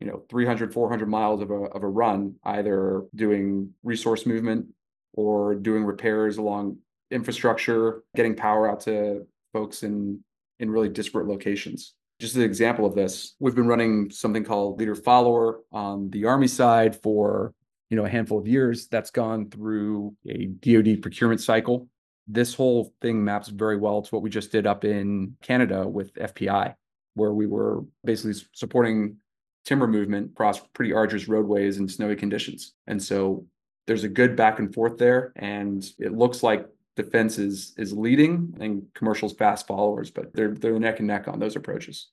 you 0.00 0.06
know 0.06 0.22
300 0.30 0.72
400 0.72 1.08
miles 1.08 1.42
of 1.42 1.50
a, 1.50 1.54
of 1.54 1.82
a 1.82 1.88
run 1.88 2.34
either 2.44 3.04
doing 3.14 3.70
resource 3.82 4.24
movement 4.24 4.66
or 5.12 5.54
doing 5.54 5.84
repairs 5.84 6.38
along 6.38 6.78
infrastructure 7.10 8.02
getting 8.16 8.34
power 8.34 8.70
out 8.70 8.80
to 8.80 9.26
folks 9.52 9.82
in 9.82 10.20
in 10.58 10.70
really 10.70 10.88
disparate 10.88 11.26
locations. 11.26 11.94
Just 12.20 12.36
an 12.36 12.42
example 12.42 12.86
of 12.86 12.94
this 12.94 13.34
we've 13.40 13.54
been 13.54 13.66
running 13.66 14.10
something 14.10 14.44
called 14.44 14.78
leader 14.78 14.94
follower 14.94 15.60
on 15.72 16.08
the 16.10 16.24
army 16.24 16.48
side 16.48 16.96
for 17.02 17.52
you 17.90 17.96
know 17.96 18.06
a 18.06 18.08
handful 18.08 18.38
of 18.38 18.48
years. 18.48 18.86
That's 18.88 19.10
gone 19.10 19.50
through 19.50 20.14
a 20.26 20.46
dod 20.46 21.02
procurement 21.02 21.42
cycle 21.42 21.88
this 22.32 22.54
whole 22.54 22.94
thing 23.00 23.22
maps 23.24 23.48
very 23.48 23.76
well 23.76 24.02
to 24.02 24.10
what 24.10 24.22
we 24.22 24.30
just 24.30 24.52
did 24.52 24.66
up 24.66 24.84
in 24.84 25.36
Canada 25.42 25.86
with 25.86 26.14
FPI, 26.14 26.74
where 27.14 27.32
we 27.32 27.46
were 27.46 27.84
basically 28.04 28.40
supporting 28.52 29.16
timber 29.64 29.86
movement 29.86 30.30
across 30.32 30.60
pretty 30.72 30.92
arduous 30.92 31.28
roadways 31.28 31.78
and 31.78 31.90
snowy 31.90 32.16
conditions. 32.16 32.74
And 32.86 33.02
so 33.02 33.46
there's 33.86 34.04
a 34.04 34.08
good 34.08 34.36
back 34.36 34.58
and 34.58 34.72
forth 34.72 34.98
there. 34.98 35.32
And 35.36 35.84
it 35.98 36.12
looks 36.12 36.42
like 36.42 36.66
defense 36.96 37.38
is 37.38 37.74
is 37.76 37.92
leading 37.92 38.54
and 38.60 38.82
commercials 38.94 39.32
fast 39.32 39.66
followers, 39.66 40.10
but 40.10 40.32
they're 40.34 40.54
they're 40.54 40.78
neck 40.78 40.98
and 40.98 41.08
neck 41.08 41.28
on 41.28 41.38
those 41.38 41.56
approaches. 41.56 42.08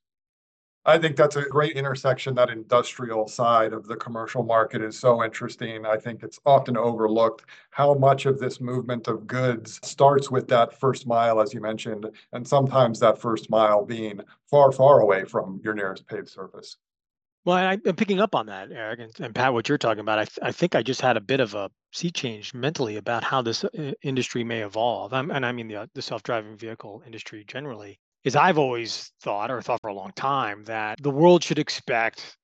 I 0.90 0.98
think 0.98 1.18
that's 1.18 1.36
a 1.36 1.42
great 1.42 1.76
intersection. 1.76 2.34
That 2.36 2.50
industrial 2.50 3.28
side 3.28 3.74
of 3.74 3.88
the 3.88 3.98
commercial 3.98 4.42
market 4.42 4.82
is 4.82 4.98
so 4.98 5.22
interesting. 5.22 5.86
I 5.86 5.98
think 5.98 6.24
it's 6.24 6.40
often 6.46 6.78
overlooked 6.78 7.44
how 7.72 7.94
much 7.96 8.26
of 8.26 8.40
this 8.40 8.62
movement 8.62 9.10
of 9.10 9.28
goods 9.28 9.82
starts 9.84 10.32
with 10.32 10.48
that 10.48 10.80
first 10.80 11.06
mile, 11.06 11.42
as 11.42 11.54
you 11.54 11.60
mentioned, 11.60 12.10
and 12.32 12.48
sometimes 12.48 13.02
that 13.02 13.20
first 13.20 13.50
mile 13.50 13.84
being 13.84 14.22
far, 14.50 14.72
far 14.72 15.02
away 15.02 15.26
from 15.26 15.60
your 15.62 15.74
nearest 15.74 16.08
paved 16.08 16.30
surface. 16.30 16.78
Well, 17.44 17.58
I, 17.58 17.78
am 17.86 17.96
picking 17.98 18.22
up 18.22 18.34
on 18.34 18.46
that, 18.46 18.72
Eric, 18.72 19.02
and, 19.02 19.20
and 19.20 19.36
Pat, 19.36 19.52
what 19.52 19.68
you're 19.68 19.78
talking 19.78 20.00
about. 20.00 20.20
I, 20.20 20.26
th- 20.26 20.40
I 20.42 20.54
think 20.54 20.74
I 20.74 20.84
just 20.84 21.02
had 21.02 21.18
a 21.18 21.22
bit 21.22 21.42
of 21.42 21.54
a 21.54 21.70
sea 21.92 22.12
change 22.12 22.54
mentally 22.54 22.96
about 22.96 23.26
how 23.26 23.42
this 23.42 23.66
uh, 23.66 23.92
industry 24.04 24.46
may 24.46 24.64
evolve. 24.64 25.12
I'm, 25.12 25.32
and 25.32 25.46
I 25.46 25.52
mean 25.52 25.68
the, 25.68 25.90
the 25.94 26.02
self 26.02 26.24
driving 26.24 26.56
vehicle 26.56 27.04
industry 27.06 27.44
generally 27.46 28.00
is 28.28 28.36
I've 28.36 28.58
always 28.58 29.12
thought, 29.22 29.50
or 29.50 29.62
thought 29.62 29.80
for 29.82 29.88
a 29.88 29.94
long 29.94 30.12
time, 30.16 30.66
that 30.66 31.02
the 31.02 31.10
world 31.10 31.44
should 31.44 31.60
expect 31.60 32.38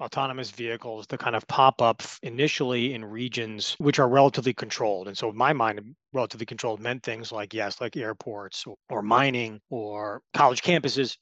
autonomous 0.00 0.50
vehicles 0.50 1.06
to 1.08 1.18
kind 1.18 1.36
of 1.36 1.46
pop 1.48 1.82
up 1.82 2.02
initially 2.22 2.94
in 2.94 3.04
regions 3.04 3.74
which 3.78 3.98
are 3.98 4.08
relatively 4.08 4.54
controlled. 4.54 5.06
And 5.06 5.18
so, 5.18 5.28
in 5.28 5.36
my 5.36 5.52
mind, 5.52 5.80
relatively 6.14 6.46
controlled 6.46 6.80
meant 6.80 7.02
things 7.02 7.30
like, 7.30 7.52
yes, 7.52 7.78
like 7.78 7.96
airports 7.96 8.64
or, 8.66 8.76
or 8.88 9.02
mining 9.02 9.60
or 9.68 10.22
college 10.32 10.62
campuses. 10.62 11.16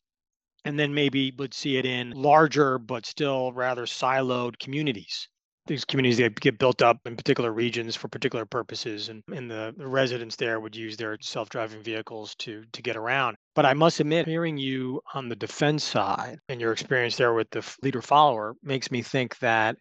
And 0.64 0.78
then 0.78 0.94
maybe 0.94 1.32
would 1.38 1.54
see 1.54 1.76
it 1.76 1.86
in 1.86 2.10
larger, 2.10 2.78
but 2.78 3.06
still 3.06 3.52
rather 3.52 3.86
siloed 3.86 4.58
communities 4.58 5.28
these 5.66 5.84
communities 5.84 6.18
they 6.18 6.28
get 6.28 6.58
built 6.58 6.82
up 6.82 6.98
in 7.06 7.16
particular 7.16 7.52
regions 7.52 7.96
for 7.96 8.08
particular 8.08 8.44
purposes 8.44 9.08
and, 9.08 9.22
and 9.32 9.50
the, 9.50 9.74
the 9.76 9.86
residents 9.86 10.36
there 10.36 10.60
would 10.60 10.76
use 10.76 10.96
their 10.96 11.16
self-driving 11.20 11.82
vehicles 11.82 12.34
to 12.36 12.64
to 12.72 12.82
get 12.82 12.96
around. 12.96 13.36
But 13.54 13.66
i 13.66 13.74
must 13.74 14.00
admit 14.00 14.26
hearing 14.26 14.58
you 14.58 15.00
on 15.14 15.28
the 15.28 15.36
defense 15.36 15.84
side 15.84 16.38
and 16.48 16.60
your 16.60 16.72
experience 16.72 17.16
there 17.16 17.34
with 17.34 17.50
the 17.50 17.64
leader 17.82 18.02
follower 18.02 18.54
makes 18.62 18.90
me 18.90 19.02
think 19.02 19.38
that 19.38 19.76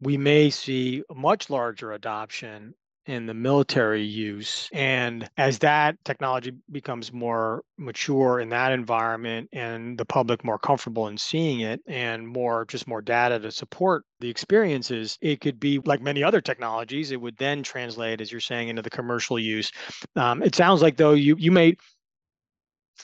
we 0.00 0.16
may 0.16 0.50
see 0.50 1.02
a 1.10 1.14
much 1.14 1.50
larger 1.50 1.92
adoption 1.92 2.74
in 3.08 3.24
the 3.24 3.34
military 3.34 4.04
use. 4.04 4.68
And 4.72 5.28
as 5.38 5.58
that 5.60 5.96
technology 6.04 6.52
becomes 6.70 7.10
more 7.10 7.64
mature 7.78 8.38
in 8.38 8.50
that 8.50 8.70
environment 8.70 9.48
and 9.52 9.98
the 9.98 10.04
public 10.04 10.44
more 10.44 10.58
comfortable 10.58 11.08
in 11.08 11.16
seeing 11.16 11.60
it 11.60 11.80
and 11.86 12.28
more 12.28 12.66
just 12.66 12.86
more 12.86 13.00
data 13.00 13.40
to 13.40 13.50
support 13.50 14.04
the 14.20 14.28
experiences, 14.28 15.16
it 15.22 15.40
could 15.40 15.58
be 15.58 15.78
like 15.78 16.02
many 16.02 16.22
other 16.22 16.42
technologies. 16.42 17.10
It 17.10 17.20
would 17.20 17.38
then 17.38 17.62
translate, 17.62 18.20
as 18.20 18.30
you're 18.30 18.42
saying, 18.42 18.68
into 18.68 18.82
the 18.82 18.90
commercial 18.90 19.38
use. 19.38 19.72
Um, 20.14 20.42
it 20.42 20.54
sounds 20.54 20.82
like 20.82 20.98
though 20.98 21.14
you 21.14 21.34
you 21.38 21.50
may 21.50 21.76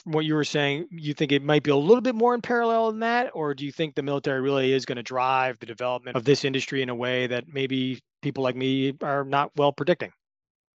what 0.03 0.25
you 0.25 0.35
were 0.35 0.43
saying, 0.43 0.87
you 0.91 1.13
think 1.13 1.31
it 1.31 1.41
might 1.41 1.63
be 1.63 1.71
a 1.71 1.75
little 1.75 2.01
bit 2.01 2.15
more 2.15 2.35
in 2.35 2.41
parallel 2.41 2.91
than 2.91 2.99
that, 2.99 3.31
or 3.33 3.53
do 3.53 3.65
you 3.65 3.71
think 3.71 3.95
the 3.95 4.03
military 4.03 4.41
really 4.41 4.73
is 4.73 4.85
going 4.85 4.97
to 4.97 5.03
drive 5.03 5.57
the 5.59 5.65
development 5.65 6.17
of 6.17 6.25
this 6.25 6.45
industry 6.45 6.81
in 6.81 6.89
a 6.89 6.95
way 6.95 7.27
that 7.27 7.45
maybe 7.47 8.01
people 8.25 8.43
like 8.43 8.55
me 8.55 8.93
are 9.01 9.23
not 9.23 9.51
well 9.55 9.71
predicting? 9.71 10.11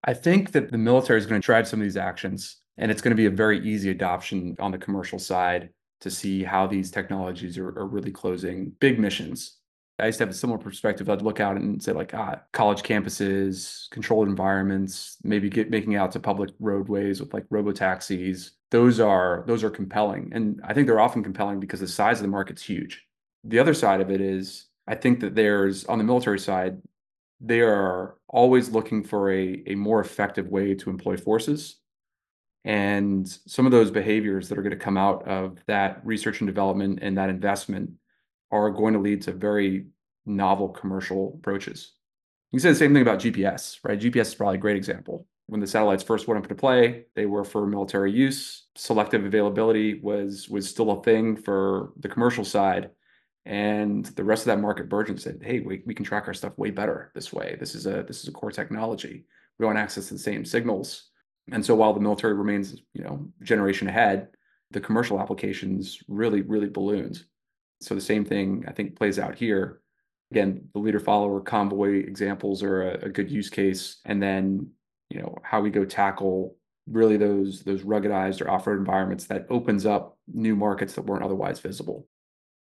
I 0.04 0.14
think 0.14 0.52
that 0.52 0.70
the 0.70 0.78
military 0.78 1.18
is 1.18 1.26
going 1.26 1.40
to 1.40 1.44
drive 1.44 1.66
some 1.66 1.80
of 1.80 1.84
these 1.84 1.96
actions, 1.96 2.58
and 2.76 2.90
it's 2.90 3.02
going 3.02 3.10
to 3.10 3.16
be 3.16 3.26
a 3.26 3.30
very 3.30 3.58
easy 3.66 3.90
adoption 3.90 4.54
on 4.60 4.70
the 4.70 4.78
commercial 4.78 5.18
side 5.18 5.70
to 6.02 6.10
see 6.10 6.44
how 6.44 6.66
these 6.68 6.92
technologies 6.92 7.58
are, 7.58 7.70
are 7.70 7.86
really 7.86 8.12
closing 8.12 8.70
big 8.78 9.00
missions. 9.00 9.56
I 9.98 10.06
used 10.06 10.18
to 10.18 10.24
have 10.26 10.30
a 10.30 10.34
similar 10.34 10.58
perspective. 10.58 11.10
I'd 11.10 11.22
look 11.22 11.40
out 11.40 11.56
and 11.56 11.82
say, 11.82 11.90
like, 11.92 12.14
ah, 12.14 12.40
college 12.52 12.82
campuses, 12.82 13.90
controlled 13.90 14.28
environments, 14.28 15.16
maybe 15.24 15.50
get 15.50 15.70
making 15.70 15.96
out 15.96 16.12
to 16.12 16.20
public 16.20 16.50
roadways 16.60 17.18
with 17.18 17.34
like 17.34 17.46
robo 17.50 17.72
taxis 17.72 18.52
those 18.70 19.00
are 19.00 19.44
those 19.46 19.64
are 19.64 19.70
compelling 19.70 20.30
and 20.32 20.60
i 20.64 20.74
think 20.74 20.86
they're 20.86 21.00
often 21.00 21.22
compelling 21.22 21.58
because 21.58 21.80
the 21.80 21.88
size 21.88 22.18
of 22.18 22.22
the 22.22 22.28
market's 22.28 22.62
huge 22.62 23.06
the 23.44 23.58
other 23.58 23.74
side 23.74 24.00
of 24.00 24.10
it 24.10 24.20
is 24.20 24.66
i 24.86 24.94
think 24.94 25.20
that 25.20 25.34
there's 25.34 25.84
on 25.86 25.98
the 25.98 26.04
military 26.04 26.38
side 26.38 26.76
they 27.40 27.60
are 27.60 28.16
always 28.28 28.70
looking 28.70 29.02
for 29.04 29.30
a, 29.30 29.62
a 29.66 29.74
more 29.74 30.00
effective 30.00 30.48
way 30.48 30.74
to 30.74 30.90
employ 30.90 31.16
forces 31.16 31.76
and 32.64 33.28
some 33.28 33.64
of 33.66 33.72
those 33.72 33.90
behaviors 33.90 34.48
that 34.48 34.58
are 34.58 34.62
going 34.62 34.70
to 34.70 34.76
come 34.76 34.98
out 34.98 35.26
of 35.26 35.58
that 35.66 36.00
research 36.04 36.40
and 36.40 36.48
development 36.48 36.98
and 37.00 37.16
that 37.16 37.30
investment 37.30 37.90
are 38.50 38.70
going 38.70 38.92
to 38.92 39.00
lead 39.00 39.22
to 39.22 39.32
very 39.32 39.86
novel 40.26 40.68
commercial 40.68 41.34
approaches 41.38 41.92
you 42.50 42.58
can 42.58 42.62
say 42.62 42.70
the 42.70 42.74
same 42.74 42.92
thing 42.92 43.02
about 43.02 43.20
gps 43.20 43.78
right 43.84 44.00
gps 44.00 44.20
is 44.20 44.34
probably 44.34 44.56
a 44.56 44.60
great 44.60 44.76
example 44.76 45.26
when 45.48 45.62
the 45.62 45.66
satellites 45.66 46.02
first 46.02 46.28
went 46.28 46.36
up 46.36 46.44
into 46.44 46.54
play, 46.54 47.06
they 47.14 47.24
were 47.24 47.42
for 47.42 47.66
military 47.66 48.12
use. 48.12 48.66
Selective 48.76 49.24
availability 49.24 49.98
was 50.00 50.46
was 50.48 50.68
still 50.68 50.90
a 50.90 51.02
thing 51.02 51.36
for 51.36 51.92
the 51.98 52.08
commercial 52.08 52.44
side. 52.44 52.90
And 53.48 54.04
the 54.04 54.24
rest 54.24 54.42
of 54.42 54.46
that 54.48 54.60
market 54.60 54.90
burgeoned 54.90 55.22
said, 55.22 55.40
hey, 55.42 55.60
we, 55.60 55.82
we 55.86 55.94
can 55.94 56.04
track 56.04 56.28
our 56.28 56.34
stuff 56.34 56.58
way 56.58 56.70
better 56.70 57.10
this 57.14 57.32
way. 57.32 57.56
This 57.58 57.74
is 57.74 57.86
a 57.86 58.04
this 58.06 58.20
is 58.22 58.28
a 58.28 58.32
core 58.32 58.52
technology. 58.52 59.24
We 59.58 59.64
want 59.64 59.78
access 59.78 60.08
to 60.08 60.14
the 60.14 60.20
same 60.20 60.44
signals. 60.44 61.08
And 61.50 61.64
so 61.64 61.74
while 61.74 61.94
the 61.94 62.00
military 62.00 62.34
remains, 62.34 62.76
you 62.92 63.02
know, 63.02 63.26
generation 63.42 63.88
ahead, 63.88 64.28
the 64.70 64.80
commercial 64.80 65.18
applications 65.18 65.98
really, 66.08 66.42
really 66.42 66.68
ballooned. 66.68 67.24
So 67.80 67.94
the 67.94 68.02
same 68.02 68.26
thing 68.26 68.64
I 68.68 68.72
think 68.72 68.96
plays 68.96 69.18
out 69.18 69.34
here. 69.34 69.80
Again, 70.30 70.68
the 70.74 70.80
leader 70.80 71.00
follower 71.00 71.40
convoy 71.40 72.00
examples 72.00 72.62
are 72.62 72.90
a, 72.90 73.06
a 73.06 73.08
good 73.08 73.30
use 73.30 73.48
case. 73.48 74.00
And 74.04 74.22
then, 74.22 74.72
you 75.08 75.20
know, 75.22 75.38
how 75.42 75.62
we 75.62 75.70
go 75.70 75.86
tackle 75.86 76.54
really 76.86 77.16
those 77.16 77.62
those 77.62 77.82
ruggedized 77.82 78.42
or 78.42 78.50
off-road 78.50 78.78
environments 78.78 79.24
that 79.28 79.46
opens 79.48 79.86
up 79.86 80.18
new 80.32 80.54
markets 80.54 80.92
that 80.94 81.06
weren't 81.06 81.24
otherwise 81.24 81.60
visible. 81.60 82.06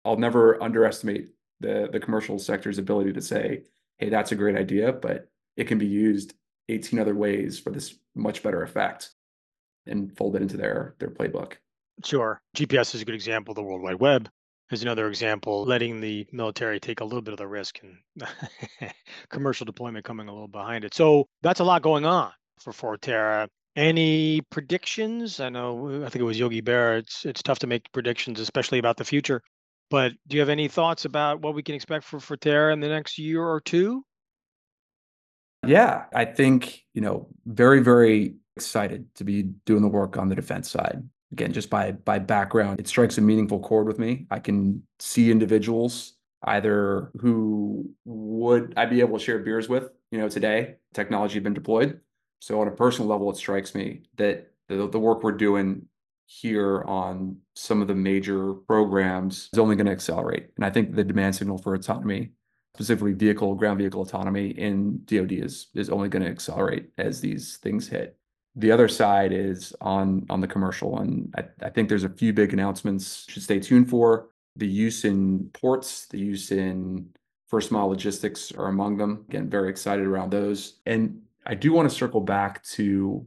I'll 0.05 0.17
never 0.17 0.63
underestimate 0.63 1.31
the 1.61 1.89
the 1.91 2.01
commercial 2.01 2.39
sector's 2.39 2.79
ability 2.79 3.13
to 3.13 3.23
say, 3.23 3.65
hey, 3.99 4.09
that's 4.09 4.33
a 4.33 4.37
great 4.37 4.57
idea, 4.57 4.93
but 4.93 5.29
it 5.57 5.65
can 5.65 5.79
be 5.79 5.87
used 5.87 6.35
18 6.69 6.99
other 6.99 7.15
ways 7.15 7.59
for 7.59 7.71
this 7.71 7.95
much 8.15 8.43
better 8.43 8.63
effect 8.63 9.11
and 9.87 10.17
fold 10.17 10.37
it 10.37 10.43
into 10.43 10.57
their 10.57 10.95
their 10.99 11.11
playbook. 11.11 11.55
Sure. 12.05 12.41
GPS 12.57 12.95
is 12.95 13.03
a 13.03 13.05
good 13.05 13.15
example. 13.15 13.55
The 13.55 13.63
World 13.63 13.83
Wide 13.83 14.01
Web 14.01 14.29
is 14.71 14.83
another 14.83 15.09
example, 15.09 15.65
letting 15.65 16.01
the 16.01 16.27
military 16.33 16.81
take 16.81 17.01
a 17.01 17.05
little 17.05 17.23
bit 17.23 17.33
of 17.33 17.39
the 17.39 17.47
risk 17.47 17.81
and 17.83 18.29
commercial 19.29 19.65
deployment 19.65 20.05
coming 20.05 20.29
a 20.29 20.33
little 20.33 20.49
behind 20.49 20.85
it. 20.85 20.95
So 20.95 21.29
that's 21.43 21.61
a 21.61 21.65
lot 21.65 21.83
going 21.83 22.05
on 22.05 22.33
for 22.59 22.73
Forterra. 22.73 23.49
Any 23.77 24.41
predictions? 24.51 25.41
I 25.41 25.49
know 25.49 26.05
I 26.05 26.09
think 26.09 26.21
it 26.21 26.25
was 26.25 26.39
Yogi 26.39 26.63
Berra. 26.63 26.99
It's 26.99 27.25
it's 27.25 27.43
tough 27.43 27.59
to 27.61 27.67
make 27.67 27.91
predictions, 27.93 28.41
especially 28.41 28.79
about 28.79 28.97
the 28.97 29.05
future. 29.05 29.43
But 29.91 30.13
do 30.27 30.37
you 30.37 30.41
have 30.41 30.49
any 30.49 30.69
thoughts 30.69 31.05
about 31.05 31.41
what 31.41 31.55
we 31.55 31.63
can 31.63 31.75
expect 31.75 32.05
for 32.05 32.19
Forterra 32.19 32.73
in 32.73 32.81
the 32.81 32.89
next 32.89 33.19
year 33.19 33.43
or 33.43 33.61
two? 33.61 34.05
Yeah, 35.67 36.05
I 36.15 36.25
think, 36.25 36.83
you 36.95 37.01
know, 37.01 37.29
very, 37.47 37.81
very 37.81 38.37
excited 38.57 39.15
to 39.17 39.25
be 39.25 39.43
doing 39.67 39.83
the 39.83 39.89
work 39.89 40.17
on 40.17 40.29
the 40.29 40.35
defense 40.35 40.71
side. 40.71 41.03
Again, 41.33 41.53
just 41.53 41.71
by 41.71 41.93
by 41.93 42.19
background, 42.19 42.79
it 42.79 42.87
strikes 42.87 43.19
a 43.19 43.21
meaningful 43.21 43.61
chord 43.61 43.87
with 43.87 43.99
me. 43.99 44.27
I 44.31 44.39
can 44.39 44.83
see 45.01 45.31
individuals 45.31 46.15
either 46.45 47.11
who 47.19 47.91
would 48.05 48.75
I 48.77 48.87
be 48.87 49.01
able 49.01 49.19
to 49.19 49.25
share 49.25 49.39
beers 49.39 49.69
with, 49.69 49.91
you 50.11 50.19
know, 50.19 50.29
today, 50.29 50.77
technology 50.93 51.39
been 51.41 51.55
deployed. 51.55 52.01
So 52.41 52.61
on 52.61 52.69
a 52.69 52.73
personal 52.73 53.09
level, 53.09 53.31
it 53.31 53.37
strikes 53.37 53.75
me 53.75 54.03
that 54.17 54.51
the, 54.69 54.89
the 54.89 55.01
work 55.01 55.23
we're 55.23 55.33
doing 55.33 55.87
here 56.27 56.83
on 56.83 57.37
some 57.55 57.83
of 57.83 57.89
the 57.89 57.95
major 57.95 58.55
programs 58.55 59.49
is 59.53 59.59
only 59.59 59.77
going 59.77 59.87
to 59.87 59.93
accelerate. 59.93 60.49
And 60.57 60.65
I 60.65 60.71
think 60.71 60.95
the 60.95 61.05
demand 61.05 61.37
signal 61.37 61.59
for 61.59 61.75
autonomy, 61.75 62.33
specifically 62.75 63.13
vehicle, 63.13 63.55
ground 63.55 63.79
vehicle 63.79 64.03
autonomy 64.03 64.49
in 64.49 65.01
DoD 65.05 65.33
is 65.33 65.69
is 65.75 65.91
only 65.91 66.09
going 66.09 66.25
to 66.25 66.31
accelerate 66.31 66.91
as 66.99 67.21
these 67.21 67.59
things 67.59 67.89
hit. 67.89 68.17
The 68.57 68.71
other 68.71 68.89
side 68.89 69.33
is 69.33 69.75
on 69.81 70.27
on 70.31 70.41
the 70.41 70.47
commercial, 70.47 70.99
and 70.99 71.33
I, 71.37 71.67
I 71.67 71.71
think 71.71 71.89
there's 71.89 72.05
a 72.05 72.09
few 72.09 72.33
big 72.33 72.53
announcements 72.53 73.27
should 73.29 73.43
stay 73.43 73.61
tuned 73.61 73.91
for. 73.91 74.31
The 74.57 74.69
use 74.69 75.05
in 75.05 75.51
ports, 75.53 76.07
the 76.07 76.19
use 76.19 76.53
in 76.53 77.09
first 77.49 77.71
mile 77.71 77.89
logistics 77.89 78.53
are 78.53 78.67
among 78.67 78.97
them. 78.97 79.25
Again, 79.29 79.51
very 79.51 79.69
excited 79.69 80.07
around 80.07 80.31
those. 80.31 80.81
And 80.87 81.21
I 81.47 81.55
do 81.55 81.73
want 81.73 81.89
to 81.89 81.95
circle 81.95 82.21
back 82.21 82.63
to 82.65 83.27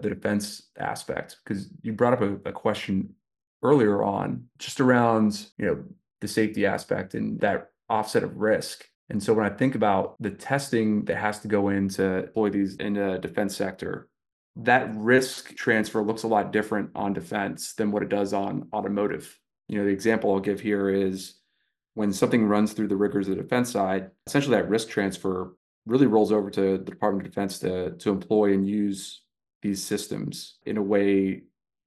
the 0.00 0.08
defense 0.08 0.68
aspect 0.78 1.36
because 1.44 1.68
you 1.82 1.92
brought 1.92 2.14
up 2.14 2.20
a, 2.20 2.48
a 2.48 2.52
question 2.52 3.14
earlier 3.62 4.02
on 4.02 4.44
just 4.58 4.80
around 4.80 5.46
you 5.58 5.66
know 5.66 5.84
the 6.20 6.28
safety 6.28 6.66
aspect 6.66 7.14
and 7.14 7.40
that 7.40 7.70
offset 7.88 8.22
of 8.22 8.36
risk. 8.36 8.84
And 9.10 9.22
so 9.22 9.32
when 9.32 9.46
i 9.46 9.48
think 9.48 9.74
about 9.74 10.20
the 10.20 10.30
testing 10.30 11.04
that 11.06 11.16
has 11.16 11.40
to 11.40 11.48
go 11.48 11.70
into 11.70 12.22
deploy 12.22 12.50
these 12.50 12.76
in 12.76 12.94
the 12.94 13.18
defense 13.18 13.56
sector 13.56 14.08
that 14.58 14.92
risk 14.94 15.54
transfer 15.54 16.02
looks 16.02 16.24
a 16.24 16.28
lot 16.28 16.52
different 16.52 16.90
on 16.94 17.12
defense 17.12 17.74
than 17.74 17.92
what 17.92 18.02
it 18.02 18.08
does 18.08 18.32
on 18.32 18.68
automotive. 18.72 19.38
You 19.68 19.78
know 19.78 19.84
the 19.84 19.90
example 19.90 20.32
i'll 20.32 20.40
give 20.40 20.60
here 20.60 20.88
is 20.88 21.34
when 21.94 22.12
something 22.12 22.46
runs 22.46 22.72
through 22.72 22.88
the 22.88 22.96
rigors 22.96 23.28
of 23.28 23.36
the 23.36 23.42
defense 23.42 23.70
side 23.70 24.10
essentially 24.26 24.56
that 24.56 24.68
risk 24.68 24.88
transfer 24.88 25.54
really 25.86 26.06
rolls 26.06 26.32
over 26.32 26.50
to 26.50 26.78
the 26.78 26.90
department 26.90 27.26
of 27.26 27.32
defense 27.32 27.58
to 27.60 27.92
to 27.92 28.10
employ 28.10 28.52
and 28.52 28.66
use 28.66 29.22
these 29.62 29.84
systems 29.84 30.58
in 30.64 30.76
a 30.76 30.82
way 30.82 31.42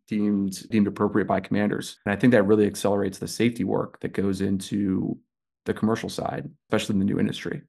deemed 0.07 0.67
deemed 0.69 0.87
appropriate 0.87 1.27
by 1.27 1.39
commanders. 1.39 1.97
And 2.05 2.13
I 2.13 2.17
think 2.17 2.31
that 2.31 2.43
really 2.43 2.67
accelerates 2.67 3.17
the 3.17 3.27
safety 3.27 3.63
work 3.63 3.99
that 4.01 4.13
goes 4.13 4.41
into 4.41 5.17
the 5.65 5.73
commercial 5.73 6.09
side, 6.09 6.49
especially 6.69 6.95
in 6.95 6.99
the 6.99 7.05
new 7.05 7.19
industry. 7.19 7.61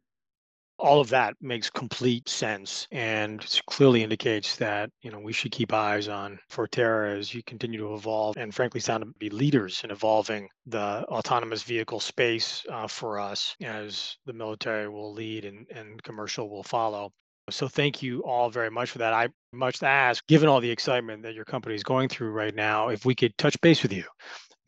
All 0.79 1.01
of 1.01 1.11
that 1.11 1.35
makes 1.41 1.71
complete 1.71 2.29
sense 2.29 2.89
and 2.91 3.47
clearly 3.67 4.03
indicates 4.03 4.57
that 4.57 4.91
you 5.03 5.13
know 5.13 5.21
we 5.21 5.33
should 5.33 5.53
keep 5.53 5.73
eyes 5.73 6.09
on 6.09 6.41
Forterra 6.51 7.17
as 7.17 7.33
you 7.33 7.45
continue 7.45 7.79
to 7.79 7.95
evolve 7.95 8.37
and 8.37 8.53
frankly 8.53 8.81
sound 8.81 9.05
to 9.05 9.13
be 9.19 9.31
leaders 9.31 9.83
in 9.85 9.93
evolving 9.93 10.49
the 10.67 11.05
autonomous 11.09 11.63
vehicle 11.63 12.01
space 12.01 12.65
uh, 12.73 12.89
for 12.89 13.21
us 13.21 13.55
as 13.63 14.17
the 14.27 14.33
military 14.33 14.89
will 14.89 15.13
lead 15.13 15.45
and, 15.45 15.69
and 15.73 16.03
commercial 16.03 16.51
will 16.51 16.65
follow. 16.65 17.13
So 17.51 17.69
thank 17.69 18.03
you 18.03 18.21
all 18.21 18.51
very 18.51 18.71
much 18.71 18.91
for 18.91 18.99
that. 18.99 19.13
I 19.13 19.29
must 19.53 19.83
ask, 19.83 20.27
given 20.27 20.49
all 20.49 20.61
the 20.61 20.71
excitement 20.71 21.23
that 21.25 21.35
your 21.35 21.45
company 21.45 21.75
is 21.75 21.83
going 21.83 22.09
through 22.09 22.31
right 22.31 22.55
now, 22.55 22.89
if 22.89 23.05
we 23.05 23.15
could 23.15 23.37
touch 23.37 23.61
base 23.61 23.83
with 23.83 23.93
you 23.93 24.05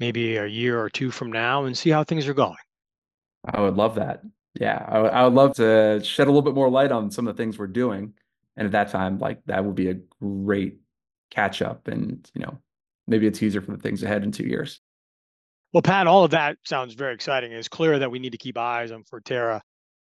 maybe 0.01 0.37
a 0.37 0.47
year 0.47 0.81
or 0.81 0.91
two 0.91 1.11
from 1.11 1.31
now 1.31 1.65
and 1.65 1.77
see 1.77 1.91
how 1.91 2.05
things 2.05 2.27
are 2.29 2.35
going. 2.35 2.57
I 3.45 3.61
would 3.61 3.77
love 3.77 3.95
that. 3.97 4.23
Yeah, 4.59 4.85
I, 4.89 4.99
I 4.99 5.25
would 5.25 5.35
love 5.35 5.55
to 5.57 6.01
shed 6.03 6.27
a 6.27 6.31
little 6.31 6.43
bit 6.43 6.55
more 6.55 6.71
light 6.71 6.93
on 6.93 7.11
some 7.11 7.27
of 7.27 7.37
the 7.37 7.43
things 7.43 7.59
we're 7.59 7.67
doing. 7.67 8.15
And 8.57 8.67
at 8.67 8.73
that 8.73 8.91
time, 8.91 9.19
like 9.19 9.41
that 9.47 9.65
would 9.65 9.75
be 9.75 9.91
a 9.91 9.99
great 10.21 10.79
catch 11.31 11.61
up 11.61 11.89
and, 11.89 12.29
you 12.35 12.43
know, 12.43 12.59
maybe 13.07 13.27
a 13.27 13.31
teaser 13.31 13.61
for 13.61 13.73
the 13.73 13.79
things 13.79 14.03
ahead 14.03 14.23
in 14.23 14.33
two 14.33 14.47
years. 14.47 14.81
Well, 15.73 15.83
Pat, 15.83 16.07
all 16.07 16.23
of 16.23 16.31
that 16.31 16.57
sounds 16.65 16.95
very 16.95 17.15
exciting. 17.15 17.51
It's 17.51 17.69
clear 17.69 17.99
that 17.99 18.11
we 18.11 18.21
need 18.21 18.31
to 18.33 18.39
keep 18.39 18.57
eyes 18.57 18.93
on 18.93 19.03
Forterra 19.03 19.61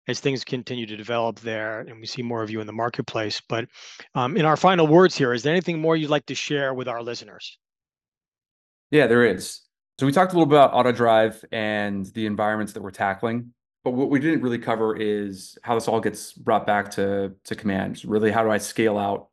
as 0.08 0.20
things 0.20 0.44
continue 0.44 0.86
to 0.86 0.98
develop 0.98 1.40
there 1.40 1.82
and 1.82 2.00
we 2.00 2.08
see 2.08 2.22
more 2.22 2.42
of 2.44 2.50
you 2.50 2.60
in 2.60 2.68
the 2.68 2.74
marketplace. 2.74 3.42
But 3.48 3.68
um, 4.16 4.36
in 4.38 4.46
our 4.46 4.58
final 4.58 4.88
words 4.88 5.16
here, 5.16 5.34
is 5.34 5.44
there 5.44 5.54
anything 5.54 5.80
more 5.80 5.96
you'd 5.96 6.10
like 6.10 6.26
to 6.28 6.36
share 6.36 6.74
with 6.74 6.88
our 6.88 7.02
listeners? 7.02 7.58
Yeah, 8.90 9.08
there 9.08 9.24
is. 9.24 9.62
So 10.00 10.06
we 10.06 10.12
talked 10.12 10.34
a 10.34 10.36
little 10.36 10.48
bit 10.48 10.56
about 10.56 10.74
auto 10.74 10.92
drive 10.92 11.44
and 11.52 12.06
the 12.08 12.26
environments 12.26 12.74
that 12.74 12.82
we're 12.82 12.92
tackling. 12.92 13.54
But 13.84 13.92
what 13.92 14.10
we 14.10 14.20
didn't 14.20 14.42
really 14.42 14.60
cover 14.60 14.96
is 14.96 15.58
how 15.64 15.76
this 15.76 15.88
all 15.88 16.00
gets 16.00 16.34
brought 16.34 16.68
back 16.68 16.92
to 16.92 17.34
to 17.46 17.56
command. 17.56 18.04
Really, 18.06 18.32
how 18.32 18.44
do 18.44 18.52
I 18.52 18.60
scale 18.60 18.98
out, 18.98 19.30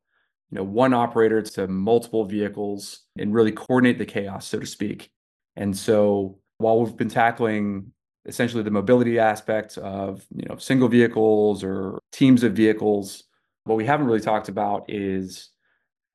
you 0.51 0.57
know, 0.57 0.65
one 0.65 0.95
operator 0.95 1.43
to 1.43 1.69
multiple 1.69 2.25
vehicles 2.25 3.01
and 3.19 3.35
really 3.35 3.53
coordinate 3.53 3.99
the 3.99 4.07
chaos, 4.07 4.47
so 4.47 4.59
to 4.59 4.67
speak. 4.67 5.11
And 5.57 5.77
so 5.77 6.39
while 6.59 6.81
we've 6.81 6.97
been 6.97 7.11
tackling 7.11 7.93
essentially 8.29 8.62
the 8.62 8.71
mobility 8.71 9.19
aspect 9.19 9.79
of 9.79 10.25
you 10.35 10.47
know 10.49 10.57
single 10.57 10.88
vehicles 10.88 11.64
or 11.64 11.99
teams 12.12 12.43
of 12.43 12.53
vehicles. 12.53 13.25
What 13.64 13.77
we 13.77 13.87
haven't 13.87 14.07
really 14.07 14.21
talked 14.21 14.49
about 14.49 14.85
is 14.88 15.51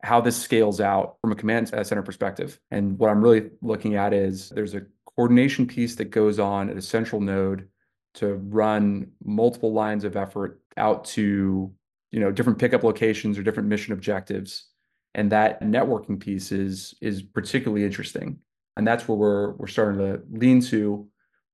how 0.04 0.22
this 0.22 0.36
scales 0.36 0.82
out 0.82 1.18
from 1.22 1.32
a 1.32 1.36
command 1.36 1.70
center 1.70 2.04
perspective. 2.04 2.60
And 2.72 2.98
what 3.00 3.10
I'm 3.10 3.22
really 3.22 3.50
looking 3.62 3.96
at 3.96 4.14
is 4.14 4.50
there's 4.50 4.76
a 4.76 4.82
coordination 5.16 5.66
piece 5.66 5.96
that 5.96 6.06
goes 6.06 6.40
on 6.40 6.70
at 6.70 6.78
a 6.78 6.82
central 6.82 7.22
node 7.22 7.68
to 8.16 8.36
run 8.36 9.12
multiple 9.24 9.74
lines 9.74 10.04
of 10.04 10.16
effort 10.16 10.62
out 10.78 11.06
to 11.06 11.72
you 12.12 12.20
know 12.20 12.32
different 12.32 12.60
pickup 12.60 12.84
locations 12.84 13.38
or 13.38 13.44
different 13.44 13.70
mission 13.70 13.94
objectives 13.94 14.68
and 15.16 15.32
that 15.32 15.62
networking 15.62 16.20
piece 16.20 16.52
is 16.52 16.94
is 17.02 17.22
particularly 17.22 17.84
interesting 17.84 18.38
and 18.78 18.88
that's 18.88 19.08
where 19.08 19.18
we're 19.18 19.52
we're 19.54 19.68
starting 19.68 20.00
to 20.00 20.22
lean 20.32 20.62
to 20.62 21.08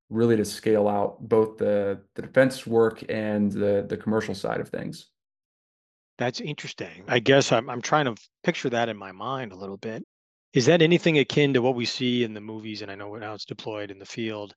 really 0.10 0.36
to 0.36 0.46
scale 0.46 0.88
out 0.88 1.18
both 1.28 1.58
the 1.58 2.02
the 2.16 2.22
defense 2.22 2.66
work 2.66 3.04
and 3.10 3.52
the 3.52 3.86
the 3.88 3.98
commercial 3.98 4.36
side 4.36 4.60
of 4.60 4.70
things. 4.70 5.08
That's 6.18 6.42
interesting. 6.42 7.04
I 7.08 7.20
guess 7.20 7.52
I'm 7.52 7.70
I'm 7.70 7.82
trying 7.82 8.06
to 8.06 8.16
picture 8.44 8.70
that 8.72 8.90
in 8.90 8.98
my 8.98 9.12
mind 9.12 9.52
a 9.52 9.56
little 9.56 9.78
bit. 9.78 10.04
Is 10.54 10.66
that 10.66 10.82
anything 10.82 11.20
akin 11.20 11.54
to 11.54 11.62
what 11.62 11.76
we 11.76 11.86
see 11.86 12.24
in 12.24 12.34
the 12.34 12.42
movies? 12.42 12.82
And 12.82 12.92
I 12.92 12.96
know 12.96 13.14
now 13.16 13.36
it's 13.36 13.46
deployed 13.46 13.92
in 13.92 14.00
the 14.00 14.06
field, 14.06 14.56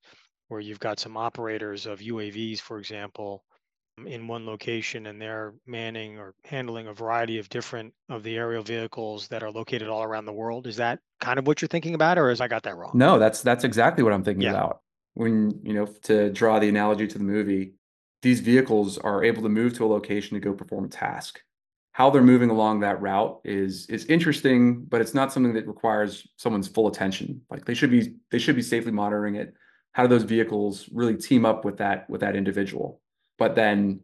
where 0.49 0.61
you've 0.61 0.81
got 0.81 0.99
some 0.99 1.19
operators 1.19 1.85
of 1.85 2.01
UAVs, 2.01 2.61
for 2.61 2.79
example, 2.79 3.45
in 4.07 4.27
one 4.27 4.47
location, 4.47 5.07
and 5.07 5.21
they're 5.21 5.53
manning 5.67 6.19
or 6.19 6.35
handling 6.45 6.87
a 6.89 6.95
variety 6.95 7.39
of 7.39 7.51
different 7.51 7.93
of 8.09 8.23
the 8.23 8.37
aerial 8.37 8.63
vehicles 8.63 9.29
that 9.29 9.43
are 9.43 9.51
located 9.51 9.89
all 9.89 10.03
around 10.03 10.25
the 10.25 10.33
world. 10.33 10.67
Is 10.67 10.77
that 10.77 10.99
kind 11.21 11.39
of 11.39 11.47
what 11.47 11.61
you're 11.61 11.69
thinking 11.69 11.95
about, 11.95 12.17
or 12.17 12.31
has 12.31 12.41
I 12.41 12.49
got 12.49 12.63
that 12.63 12.75
wrong? 12.75 12.93
No, 12.95 13.19
that's 13.19 13.43
that's 13.43 13.65
exactly 13.65 14.03
what 14.03 14.15
I'm 14.15 14.25
thinking 14.25 14.45
yeah. 14.45 14.51
about 14.51 14.81
when 15.15 15.61
you 15.63 15.75
know 15.75 15.87
to 16.03 16.31
draw 16.31 16.59
the 16.59 16.69
analogy 16.69 17.07
to 17.07 17.19
the 17.19 17.25
movie 17.25 17.75
these 18.23 18.41
vehicles 18.41 18.99
are 18.99 19.25
able 19.25 19.43
to 19.43 19.49
move 19.49 19.75
to 19.75 19.85
a 19.85 19.89
location 19.89 20.35
to 20.35 20.41
go 20.41 20.53
perform 20.53 20.85
a 20.85 20.89
task. 20.89 21.41
How 21.91 22.09
they're 22.09 22.23
moving 22.23 22.51
along 22.51 22.81
that 22.81 23.03
route 23.03 23.41
is 23.45 23.87
is 23.87 24.07
interesting 24.07 24.85
but 24.85 25.01
it's 25.01 25.13
not 25.13 25.33
something 25.33 25.53
that 25.55 25.67
requires 25.67 26.27
someone's 26.37 26.69
full 26.69 26.89
attention. 26.89 27.43
Like 27.51 27.67
they 27.67 27.75
should 27.75 27.91
be 27.91 28.15
they 28.31 28.39
should 28.39 28.57
be 28.57 28.63
safely 28.63 28.93
monitoring 28.93 29.35
it. 29.35 29.55
How 29.93 30.05
do 30.05 30.09
those 30.09 30.23
vehicles 30.23 30.89
really 30.93 31.17
team 31.17 31.45
up 31.45 31.65
with 31.65 31.77
that 31.79 32.09
with 32.09 32.23
that 32.23 32.37
individual? 32.37 33.03
But 33.39 33.55
then 33.55 34.01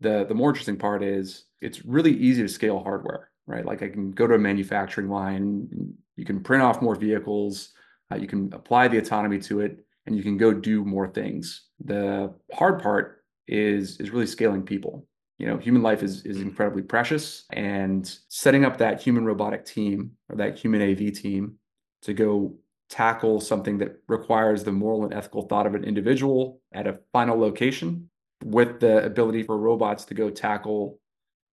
the 0.00 0.26
the 0.26 0.34
more 0.34 0.50
interesting 0.50 0.76
part 0.76 1.02
is 1.02 1.44
it's 1.62 1.84
really 1.84 2.12
easy 2.12 2.42
to 2.42 2.48
scale 2.48 2.80
hardware 2.80 3.28
right? 3.46 3.64
Like 3.64 3.82
i 3.82 3.88
can 3.88 4.12
go 4.12 4.26
to 4.26 4.34
a 4.34 4.38
manufacturing 4.38 5.08
line 5.08 5.68
you 6.16 6.24
can 6.24 6.40
print 6.40 6.62
off 6.62 6.82
more 6.82 6.94
vehicles 6.94 7.72
uh, 8.12 8.16
you 8.16 8.28
can 8.28 8.52
apply 8.52 8.86
the 8.86 8.98
autonomy 8.98 9.38
to 9.38 9.60
it 9.60 9.84
and 10.06 10.16
you 10.16 10.22
can 10.22 10.36
go 10.36 10.52
do 10.52 10.84
more 10.84 11.08
things. 11.08 11.66
The 11.84 12.34
hard 12.52 12.82
part 12.82 13.24
is 13.46 14.00
is 14.00 14.10
really 14.10 14.26
scaling 14.26 14.62
people. 14.62 15.06
You 15.38 15.46
know, 15.46 15.56
human 15.56 15.82
life 15.82 16.02
is 16.02 16.24
is 16.24 16.40
incredibly 16.40 16.82
precious, 16.82 17.44
and 17.52 18.10
setting 18.28 18.64
up 18.64 18.78
that 18.78 19.02
human 19.02 19.24
robotic 19.24 19.64
team 19.64 20.12
or 20.28 20.36
that 20.36 20.58
human 20.58 20.82
AV 20.82 21.12
team 21.12 21.56
to 22.02 22.14
go 22.14 22.54
tackle 22.88 23.40
something 23.40 23.78
that 23.78 23.96
requires 24.08 24.64
the 24.64 24.72
moral 24.72 25.04
and 25.04 25.14
ethical 25.14 25.42
thought 25.42 25.66
of 25.66 25.74
an 25.74 25.84
individual 25.84 26.60
at 26.72 26.88
a 26.88 26.98
final 27.12 27.38
location 27.38 28.10
with 28.44 28.80
the 28.80 29.04
ability 29.04 29.44
for 29.44 29.56
robots 29.56 30.04
to 30.04 30.14
go 30.14 30.28
tackle 30.28 30.98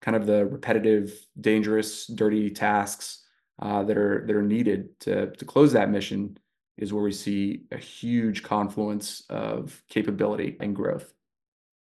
kind 0.01 0.15
of 0.15 0.25
the 0.25 0.45
repetitive, 0.45 1.13
dangerous, 1.39 2.07
dirty 2.07 2.49
tasks 2.49 3.23
uh, 3.62 3.83
that 3.83 3.97
are 3.97 4.23
that 4.27 4.36
are 4.36 4.43
needed 4.43 4.99
to 4.99 5.31
to 5.31 5.45
close 5.45 5.73
that 5.73 5.89
mission 5.89 6.38
is 6.77 6.93
where 6.93 7.03
we 7.03 7.11
see 7.11 7.61
a 7.71 7.77
huge 7.77 8.43
confluence 8.43 9.23
of 9.29 9.81
capability 9.89 10.57
and 10.59 10.75
growth. 10.75 11.13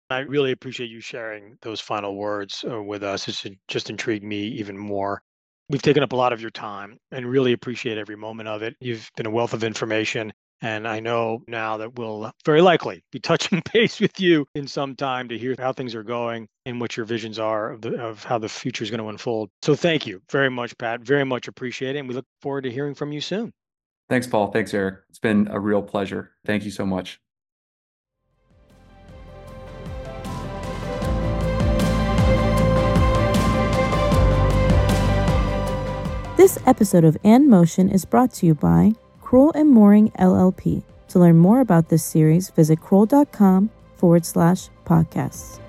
I 0.09 0.19
really 0.19 0.51
appreciate 0.51 0.89
you 0.89 1.01
sharing 1.01 1.57
those 1.61 1.81
final 1.81 2.15
words 2.15 2.63
uh, 2.69 2.81
with 2.81 3.03
us. 3.03 3.27
It's 3.27 3.45
just 3.67 3.89
intrigued 3.89 4.23
me 4.23 4.47
even 4.47 4.77
more. 4.77 5.21
We've 5.69 5.81
taken 5.81 6.01
up 6.01 6.13
a 6.13 6.15
lot 6.15 6.31
of 6.31 6.39
your 6.39 6.49
time 6.49 6.97
and 7.11 7.29
really 7.29 7.51
appreciate 7.51 7.97
every 7.97 8.15
moment 8.15 8.47
of 8.47 8.61
it. 8.61 8.77
You've 8.79 9.09
been 9.17 9.25
a 9.25 9.31
wealth 9.31 9.53
of 9.53 9.65
information. 9.65 10.31
And 10.61 10.87
I 10.87 11.01
know 11.01 11.43
now 11.47 11.77
that 11.77 11.99
we'll 11.99 12.31
very 12.45 12.61
likely 12.61 13.03
be 13.11 13.19
touching 13.19 13.61
base 13.73 13.99
with 13.99 14.19
you 14.19 14.47
in 14.55 14.67
some 14.67 14.95
time 14.95 15.27
to 15.29 15.37
hear 15.37 15.55
how 15.59 15.73
things 15.73 15.93
are 15.93 16.03
going 16.03 16.47
and 16.65 16.79
what 16.79 16.97
your 16.97 17.05
visions 17.05 17.37
are 17.37 17.71
of, 17.71 17.81
the, 17.81 17.95
of 17.97 18.23
how 18.23 18.37
the 18.37 18.49
future 18.49 18.83
is 18.83 18.89
going 18.89 19.01
to 19.01 19.09
unfold. 19.09 19.49
So 19.61 19.75
thank 19.75 20.07
you 20.07 20.21
very 20.31 20.49
much, 20.49 20.77
Pat. 20.77 21.01
Very 21.01 21.25
much 21.25 21.47
appreciate 21.47 21.95
it. 21.95 21.99
And 21.99 22.07
we 22.07 22.15
look 22.15 22.25
forward 22.41 22.63
to 22.63 22.71
hearing 22.71 22.95
from 22.95 23.11
you 23.11 23.21
soon. 23.21 23.53
Thanks, 24.09 24.27
Paul. 24.27 24.51
Thanks, 24.51 24.73
Eric. 24.73 24.99
It's 25.09 25.19
been 25.19 25.47
a 25.51 25.59
real 25.59 25.81
pleasure. 25.81 26.31
Thank 26.45 26.63
you 26.63 26.71
so 26.71 26.85
much. 26.85 27.19
This 36.37 36.59
episode 36.65 37.03
of 37.03 37.17
And 37.23 37.49
Motion 37.49 37.89
is 37.89 38.05
brought 38.05 38.31
to 38.35 38.45
you 38.45 38.55
by 38.55 38.93
Crowell 39.21 39.51
and 39.55 39.69
Moring 39.69 40.11
LLP. 40.11 40.83
To 41.09 41.19
learn 41.19 41.37
more 41.37 41.61
about 41.61 41.89
this 41.89 42.03
series, 42.03 42.51
visit 42.51 42.79
crowell.com 42.79 43.69
forward 43.97 44.25
slash 44.25 44.69
podcasts. 44.85 45.59